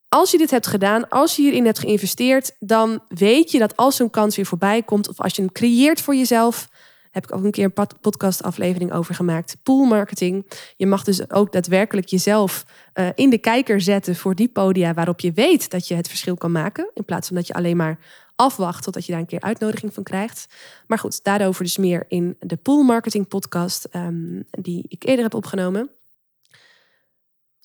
als 0.08 0.30
je 0.30 0.38
dit 0.38 0.50
hebt 0.50 0.66
gedaan, 0.66 1.08
als 1.08 1.36
je 1.36 1.42
hierin 1.42 1.64
hebt 1.64 1.78
geïnvesteerd, 1.78 2.56
dan 2.58 3.00
weet 3.08 3.50
je 3.50 3.58
dat 3.58 3.76
als 3.76 3.96
zo'n 3.96 4.10
kans 4.10 4.36
weer 4.36 4.46
voorbij 4.46 4.82
komt, 4.82 5.08
of 5.08 5.20
als 5.20 5.36
je 5.36 5.42
hem 5.42 5.52
creëert 5.52 6.00
voor 6.00 6.14
jezelf, 6.14 6.68
heb 7.10 7.24
ik 7.24 7.34
ook 7.34 7.44
een 7.44 7.50
keer 7.50 7.64
een 7.74 7.86
podcastaflevering 8.00 8.92
over 8.92 9.14
gemaakt. 9.14 9.56
Pool 9.62 9.84
marketing. 9.84 10.46
Je 10.76 10.86
mag 10.86 11.04
dus 11.04 11.30
ook 11.30 11.52
daadwerkelijk 11.52 12.06
jezelf 12.06 12.64
uh, 12.94 13.08
in 13.14 13.30
de 13.30 13.38
kijker 13.38 13.80
zetten 13.80 14.16
voor 14.16 14.34
die 14.34 14.48
podia 14.48 14.94
waarop 14.94 15.20
je 15.20 15.32
weet 15.32 15.70
dat 15.70 15.88
je 15.88 15.94
het 15.94 16.08
verschil 16.08 16.36
kan 16.36 16.52
maken. 16.52 16.90
In 16.94 17.04
plaats 17.04 17.26
van 17.26 17.36
dat 17.36 17.46
je 17.46 17.54
alleen 17.54 17.76
maar 17.76 17.98
afwacht 18.36 18.82
totdat 18.84 19.06
je 19.06 19.12
daar 19.12 19.20
een 19.20 19.26
keer 19.26 19.40
uitnodiging 19.40 19.94
van 19.94 20.02
krijgt. 20.02 20.46
Maar 20.86 20.98
goed, 20.98 21.24
daarover 21.24 21.64
dus 21.64 21.76
meer 21.76 22.04
in 22.08 22.36
de 22.40 22.56
Pool 22.56 22.82
Marketing 22.82 23.28
podcast 23.28 23.88
um, 23.94 24.44
die 24.50 24.84
ik 24.88 25.04
eerder 25.04 25.24
heb 25.24 25.34
opgenomen. 25.34 25.90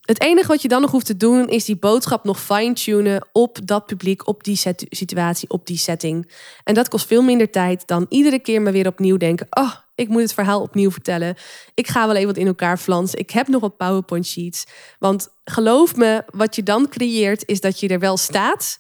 Het 0.04 0.22
enige 0.22 0.48
wat 0.48 0.62
je 0.62 0.68
dan 0.68 0.82
nog 0.82 0.92
hoeft 0.92 1.06
te 1.06 1.18
doen 1.18 1.50
is 1.50 1.66
die 1.66 1.76
boodschap 1.76 2.24
nog 2.24 2.42
fine-tunen 2.42 3.28
op 3.32 3.58
dat 3.63 3.86
publiek, 3.86 4.28
op 4.28 4.44
die 4.44 4.60
situatie, 4.89 5.50
op 5.50 5.68
die 5.68 5.78
setting. 5.78 6.32
En 6.63 6.74
dat 6.74 6.88
kost 6.88 7.08
veel 7.08 7.22
minder 7.22 7.50
tijd 7.50 7.88
dan 7.88 8.06
iedere 8.10 8.39
keer 8.39 8.62
maar 8.62 8.72
weer 8.72 8.88
opnieuw 8.88 9.18
denken: 9.18 9.48
oh, 9.50 9.74
ik 9.96 10.08
moet 10.08 10.22
het 10.22 10.34
verhaal 10.34 10.62
opnieuw 10.62 10.92
vertellen. 10.92 11.36
Ik 11.74 11.88
ga 11.88 12.06
wel 12.06 12.16
even 12.16 12.28
wat 12.28 12.38
in 12.38 12.48
elkaar 12.48 12.78
flansen. 12.78 13.20
Ik 13.20 13.30
heb 13.30 13.48
nog 13.48 13.62
wat 13.62 13.78
PowerPoint 13.78 14.26
sheets. 14.26 14.66
Want 15.00 15.30
geloof 15.44 15.96
me, 15.96 16.24
wat 16.28 16.56
je 16.56 16.63
dan 16.63 16.89
creëert 16.89 17.48
is 17.48 17.62
dat 17.62 17.80
je 17.80 17.88
er 17.88 18.00
wel 18.00 18.18
staat, 18.18 18.80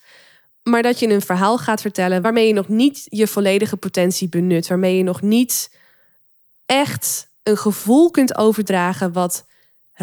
maar 0.63 0.81
dat 0.81 0.99
je 0.99 1.09
een 1.09 1.21
verhaal 1.21 1.57
gaat 1.57 1.81
vertellen 1.81 2.21
waarmee 2.21 2.47
je 2.47 2.53
nog 2.53 2.67
niet 2.67 3.05
je 3.09 3.27
volledige 3.27 3.77
potentie 3.77 4.29
benut, 4.29 4.67
waarmee 4.67 4.97
je 4.97 5.03
nog 5.03 5.21
niet 5.21 5.77
echt 6.65 7.31
een 7.43 7.57
gevoel 7.57 8.11
kunt 8.11 8.37
overdragen 8.37 9.11
wat 9.13 9.45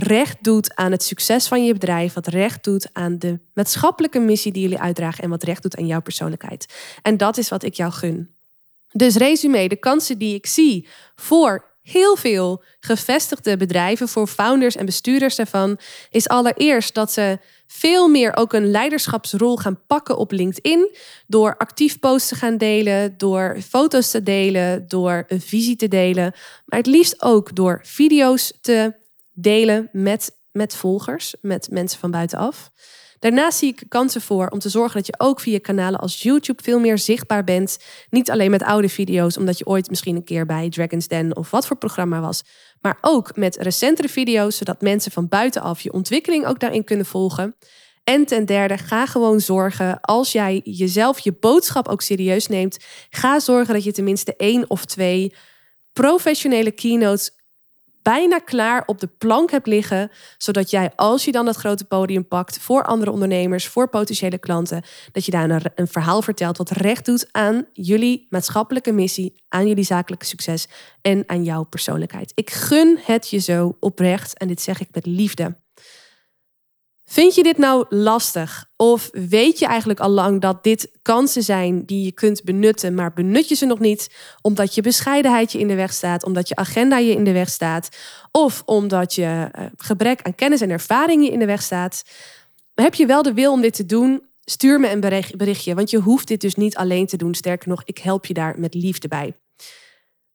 recht 0.02 0.36
doet 0.40 0.74
aan 0.74 0.92
het 0.92 1.02
succes 1.02 1.48
van 1.48 1.64
je 1.64 1.72
bedrijf, 1.72 2.12
wat 2.12 2.26
recht 2.26 2.64
doet 2.64 2.88
aan 2.92 3.18
de 3.18 3.40
maatschappelijke 3.54 4.18
missie 4.18 4.52
die 4.52 4.62
jullie 4.62 4.80
uitdragen 4.80 5.24
en 5.24 5.30
wat 5.30 5.42
recht 5.42 5.62
doet 5.62 5.76
aan 5.76 5.86
jouw 5.86 6.00
persoonlijkheid. 6.00 6.74
En 7.02 7.16
dat 7.16 7.36
is 7.38 7.48
wat 7.48 7.62
ik 7.62 7.74
jou 7.74 7.92
gun. 7.92 8.34
Dus 8.92 9.16
resume, 9.16 9.68
de 9.68 9.76
kansen 9.76 10.18
die 10.18 10.34
ik 10.34 10.46
zie 10.46 10.88
voor 11.14 11.68
heel 11.82 12.16
veel 12.16 12.62
gevestigde 12.80 13.56
bedrijven, 13.56 14.08
voor 14.08 14.26
founders 14.26 14.76
en 14.76 14.86
bestuurders 14.86 15.36
daarvan, 15.36 15.78
is 16.10 16.28
allereerst 16.28 16.94
dat 16.94 17.12
ze 17.12 17.38
veel 17.66 18.08
meer 18.08 18.36
ook 18.36 18.52
een 18.52 18.70
leiderschapsrol 18.70 19.56
gaan 19.56 19.80
pakken 19.86 20.16
op 20.16 20.32
LinkedIn. 20.32 20.96
Door 21.26 21.56
actief 21.56 21.98
posts 21.98 22.28
te 22.28 22.34
gaan 22.34 22.56
delen, 22.56 23.14
door 23.18 23.56
foto's 23.68 24.10
te 24.10 24.22
delen, 24.22 24.88
door 24.88 25.24
een 25.28 25.40
visie 25.40 25.76
te 25.76 25.88
delen. 25.88 26.32
Maar 26.64 26.78
het 26.78 26.86
liefst 26.86 27.22
ook 27.22 27.54
door 27.54 27.80
video's 27.82 28.52
te 28.60 28.94
delen 29.40 29.88
met, 29.92 30.38
met 30.52 30.76
volgers, 30.76 31.34
met 31.40 31.68
mensen 31.70 31.98
van 31.98 32.10
buitenaf. 32.10 32.70
Daarnaast 33.20 33.58
zie 33.58 33.68
ik 33.68 33.82
kansen 33.88 34.20
voor 34.20 34.48
om 34.48 34.58
te 34.58 34.68
zorgen 34.68 34.96
dat 34.96 35.06
je 35.06 35.14
ook 35.18 35.40
via 35.40 35.58
kanalen 35.58 36.00
als 36.00 36.22
YouTube 36.22 36.62
veel 36.62 36.78
meer 36.78 36.98
zichtbaar 36.98 37.44
bent. 37.44 37.78
Niet 38.10 38.30
alleen 38.30 38.50
met 38.50 38.62
oude 38.62 38.88
video's, 38.88 39.36
omdat 39.36 39.58
je 39.58 39.66
ooit 39.66 39.90
misschien 39.90 40.16
een 40.16 40.24
keer 40.24 40.46
bij 40.46 40.68
Dragon's 40.68 41.08
Den 41.08 41.36
of 41.36 41.50
wat 41.50 41.66
voor 41.66 41.76
programma 41.76 42.20
was. 42.20 42.42
Maar 42.80 42.98
ook 43.00 43.36
met 43.36 43.56
recentere 43.56 44.08
video's, 44.08 44.56
zodat 44.56 44.80
mensen 44.80 45.12
van 45.12 45.28
buitenaf 45.28 45.80
je 45.80 45.92
ontwikkeling 45.92 46.46
ook 46.46 46.60
daarin 46.60 46.84
kunnen 46.84 47.06
volgen. 47.06 47.54
En 48.04 48.24
ten 48.26 48.46
derde, 48.46 48.78
ga 48.78 49.06
gewoon 49.06 49.40
zorgen, 49.40 50.00
als 50.00 50.32
jij 50.32 50.60
jezelf 50.64 51.18
je 51.18 51.36
boodschap 51.40 51.88
ook 51.88 52.02
serieus 52.02 52.46
neemt, 52.46 52.84
ga 53.10 53.40
zorgen 53.40 53.74
dat 53.74 53.84
je 53.84 53.92
tenminste 53.92 54.36
één 54.36 54.70
of 54.70 54.84
twee 54.84 55.34
professionele 55.92 56.70
keynotes 56.70 57.30
bijna 58.02 58.38
klaar 58.38 58.82
op 58.86 59.00
de 59.00 59.06
plank 59.06 59.50
hebt 59.50 59.66
liggen, 59.66 60.10
zodat 60.38 60.70
jij 60.70 60.92
als 60.96 61.24
je 61.24 61.32
dan 61.32 61.44
dat 61.44 61.56
grote 61.56 61.84
podium 61.84 62.28
pakt 62.28 62.58
voor 62.58 62.82
andere 62.82 63.10
ondernemers, 63.10 63.66
voor 63.66 63.88
potentiële 63.88 64.38
klanten, 64.38 64.82
dat 65.12 65.24
je 65.24 65.30
daar 65.30 65.50
een, 65.50 65.62
een 65.74 65.88
verhaal 65.88 66.22
vertelt 66.22 66.56
wat 66.56 66.70
recht 66.70 67.04
doet 67.04 67.28
aan 67.32 67.66
jullie 67.72 68.26
maatschappelijke 68.30 68.92
missie, 68.92 69.42
aan 69.48 69.66
jullie 69.66 69.84
zakelijke 69.84 70.26
succes 70.26 70.68
en 71.00 71.22
aan 71.26 71.44
jouw 71.44 71.62
persoonlijkheid. 71.62 72.32
Ik 72.34 72.50
gun 72.50 72.98
het 73.02 73.30
je 73.30 73.38
zo 73.38 73.76
oprecht 73.80 74.38
en 74.38 74.48
dit 74.48 74.60
zeg 74.60 74.80
ik 74.80 74.88
met 74.92 75.06
liefde. 75.06 75.56
Vind 77.10 77.34
je 77.34 77.42
dit 77.42 77.58
nou 77.58 77.84
lastig? 77.88 78.66
Of 78.76 79.08
weet 79.12 79.58
je 79.58 79.66
eigenlijk 79.66 80.00
al 80.00 80.10
lang 80.10 80.40
dat 80.40 80.64
dit 80.64 80.90
kansen 81.02 81.42
zijn 81.42 81.84
die 81.84 82.04
je 82.04 82.12
kunt 82.12 82.44
benutten, 82.44 82.94
maar 82.94 83.12
benut 83.12 83.48
je 83.48 83.54
ze 83.54 83.66
nog 83.66 83.78
niet 83.78 84.10
omdat 84.42 84.74
je 84.74 84.82
bescheidenheid 84.82 85.52
je 85.52 85.58
in 85.58 85.68
de 85.68 85.74
weg 85.74 85.92
staat, 85.92 86.24
omdat 86.24 86.48
je 86.48 86.56
agenda 86.56 86.98
je 86.98 87.12
in 87.12 87.24
de 87.24 87.32
weg 87.32 87.48
staat, 87.48 87.88
of 88.30 88.62
omdat 88.64 89.14
je 89.14 89.48
eh, 89.52 89.64
gebrek 89.76 90.22
aan 90.22 90.34
kennis 90.34 90.60
en 90.60 90.70
ervaring 90.70 91.24
je 91.24 91.30
in 91.30 91.38
de 91.38 91.46
weg 91.46 91.62
staat? 91.62 92.02
Heb 92.74 92.94
je 92.94 93.06
wel 93.06 93.22
de 93.22 93.34
wil 93.34 93.52
om 93.52 93.60
dit 93.60 93.74
te 93.74 93.86
doen? 93.86 94.22
Stuur 94.44 94.80
me 94.80 94.90
een 94.90 95.26
berichtje, 95.36 95.74
want 95.74 95.90
je 95.90 95.98
hoeft 95.98 96.28
dit 96.28 96.40
dus 96.40 96.54
niet 96.54 96.76
alleen 96.76 97.06
te 97.06 97.16
doen. 97.16 97.34
Sterker 97.34 97.68
nog, 97.68 97.82
ik 97.84 97.98
help 97.98 98.26
je 98.26 98.34
daar 98.34 98.54
met 98.58 98.74
liefde 98.74 99.08
bij. 99.08 99.34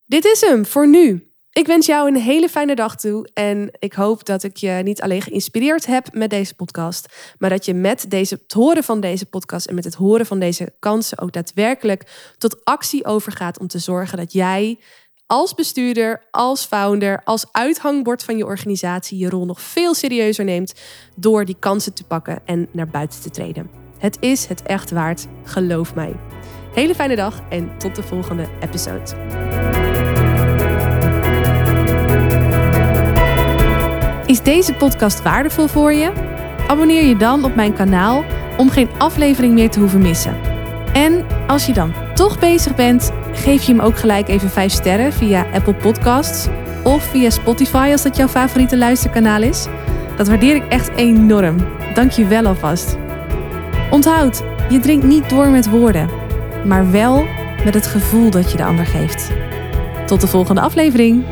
Dit 0.06 0.26
is 0.26 0.42
hem 0.42 0.66
voor 0.66 0.88
nu. 0.88 1.35
Ik 1.56 1.68
wens 1.68 1.86
jou 1.86 2.08
een 2.08 2.16
hele 2.16 2.50
fijne 2.50 2.76
dag 2.76 2.96
toe. 2.96 3.30
En 3.34 3.72
ik 3.80 3.94
hoop 3.94 4.26
dat 4.26 4.44
ik 4.44 4.58
je 4.58 4.70
niet 4.84 5.02
alleen 5.02 5.22
geïnspireerd 5.22 5.86
heb 5.86 6.14
met 6.14 6.30
deze 6.30 6.56
podcast. 6.56 7.34
Maar 7.38 7.50
dat 7.50 7.66
je 7.66 7.74
met 7.74 8.06
deze, 8.10 8.40
het 8.42 8.54
horen 8.54 8.84
van 8.84 9.00
deze 9.00 9.26
podcast 9.26 9.66
en 9.66 9.76
met 9.76 9.84
het 9.84 9.94
horen 9.94 10.26
van 10.26 10.40
deze 10.40 10.74
kansen 10.80 11.20
ook 11.20 11.32
daadwerkelijk 11.32 12.34
tot 12.38 12.66
actie 12.66 13.06
overgaat. 13.06 13.60
Om 13.60 13.68
te 13.68 13.80
zorgen 13.80 14.18
dat 14.18 14.34
jij 14.34 14.80
als 15.26 15.54
bestuurder, 15.54 16.24
als 16.32 16.66
founder, 16.66 17.22
als 17.24 17.46
uithangbord 17.52 18.24
van 18.24 18.38
je 18.38 18.46
organisatie 18.46 19.18
je 19.18 19.30
rol 19.30 19.46
nog 19.46 19.62
veel 19.62 19.94
serieuzer 19.94 20.46
neemt. 20.46 20.74
Door 21.16 21.46
die 21.46 21.58
kansen 21.60 21.94
te 21.94 22.04
pakken 22.04 22.42
en 22.46 22.68
naar 22.72 22.88
buiten 22.88 23.22
te 23.22 23.30
treden. 23.30 23.70
Het 23.98 24.18
is 24.20 24.46
het 24.46 24.64
echt 24.64 24.92
waard, 24.92 25.28
geloof 25.44 25.96
mij. 25.96 26.16
Hele 26.74 26.96
fijne 26.96 27.16
dag 27.16 27.42
en 27.50 27.78
tot 27.78 27.96
de 27.96 28.04
volgende 28.04 28.48
episode. 28.62 29.85
Deze 34.46 34.74
podcast 34.74 35.22
waardevol 35.22 35.68
voor 35.68 35.94
je? 35.94 36.12
Abonneer 36.68 37.04
je 37.04 37.18
dan 37.18 37.44
op 37.44 37.56
mijn 37.56 37.74
kanaal 37.74 38.24
om 38.58 38.70
geen 38.70 38.90
aflevering 38.98 39.54
meer 39.54 39.70
te 39.70 39.80
hoeven 39.80 40.02
missen. 40.02 40.36
En 40.94 41.26
als 41.48 41.66
je 41.66 41.74
dan 41.74 41.94
toch 42.14 42.40
bezig 42.40 42.76
bent, 42.76 43.12
geef 43.34 43.64
je 43.64 43.72
hem 43.72 43.82
ook 43.82 43.98
gelijk 43.98 44.28
even 44.28 44.50
5 44.50 44.72
sterren 44.72 45.14
via 45.14 45.46
Apple 45.54 45.74
Podcasts 45.74 46.48
of 46.84 47.04
via 47.04 47.30
Spotify 47.30 47.90
als 47.92 48.02
dat 48.04 48.18
jouw 48.18 48.28
favoriete 48.28 48.78
luisterkanaal 48.78 49.42
is. 49.42 49.68
Dat 50.18 50.28
waardeer 50.28 50.56
ik 50.56 50.68
echt 50.70 50.90
enorm. 50.96 51.56
Dank 51.94 52.12
je 52.12 52.28
wel 52.28 52.46
alvast. 52.46 52.98
Onthoud, 53.90 54.44
je 54.70 54.80
drinkt 54.80 55.06
niet 55.06 55.30
door 55.30 55.48
met 55.48 55.70
woorden, 55.70 56.10
maar 56.66 56.92
wel 56.92 57.26
met 57.64 57.74
het 57.74 57.88
gevoel 57.88 58.30
dat 58.30 58.52
je 58.52 58.58
de 58.58 58.66
ander 58.66 58.86
geeft. 58.86 59.32
Tot 60.06 60.22
de 60.22 60.28
volgende 60.28 60.62
aflevering. 60.62 61.24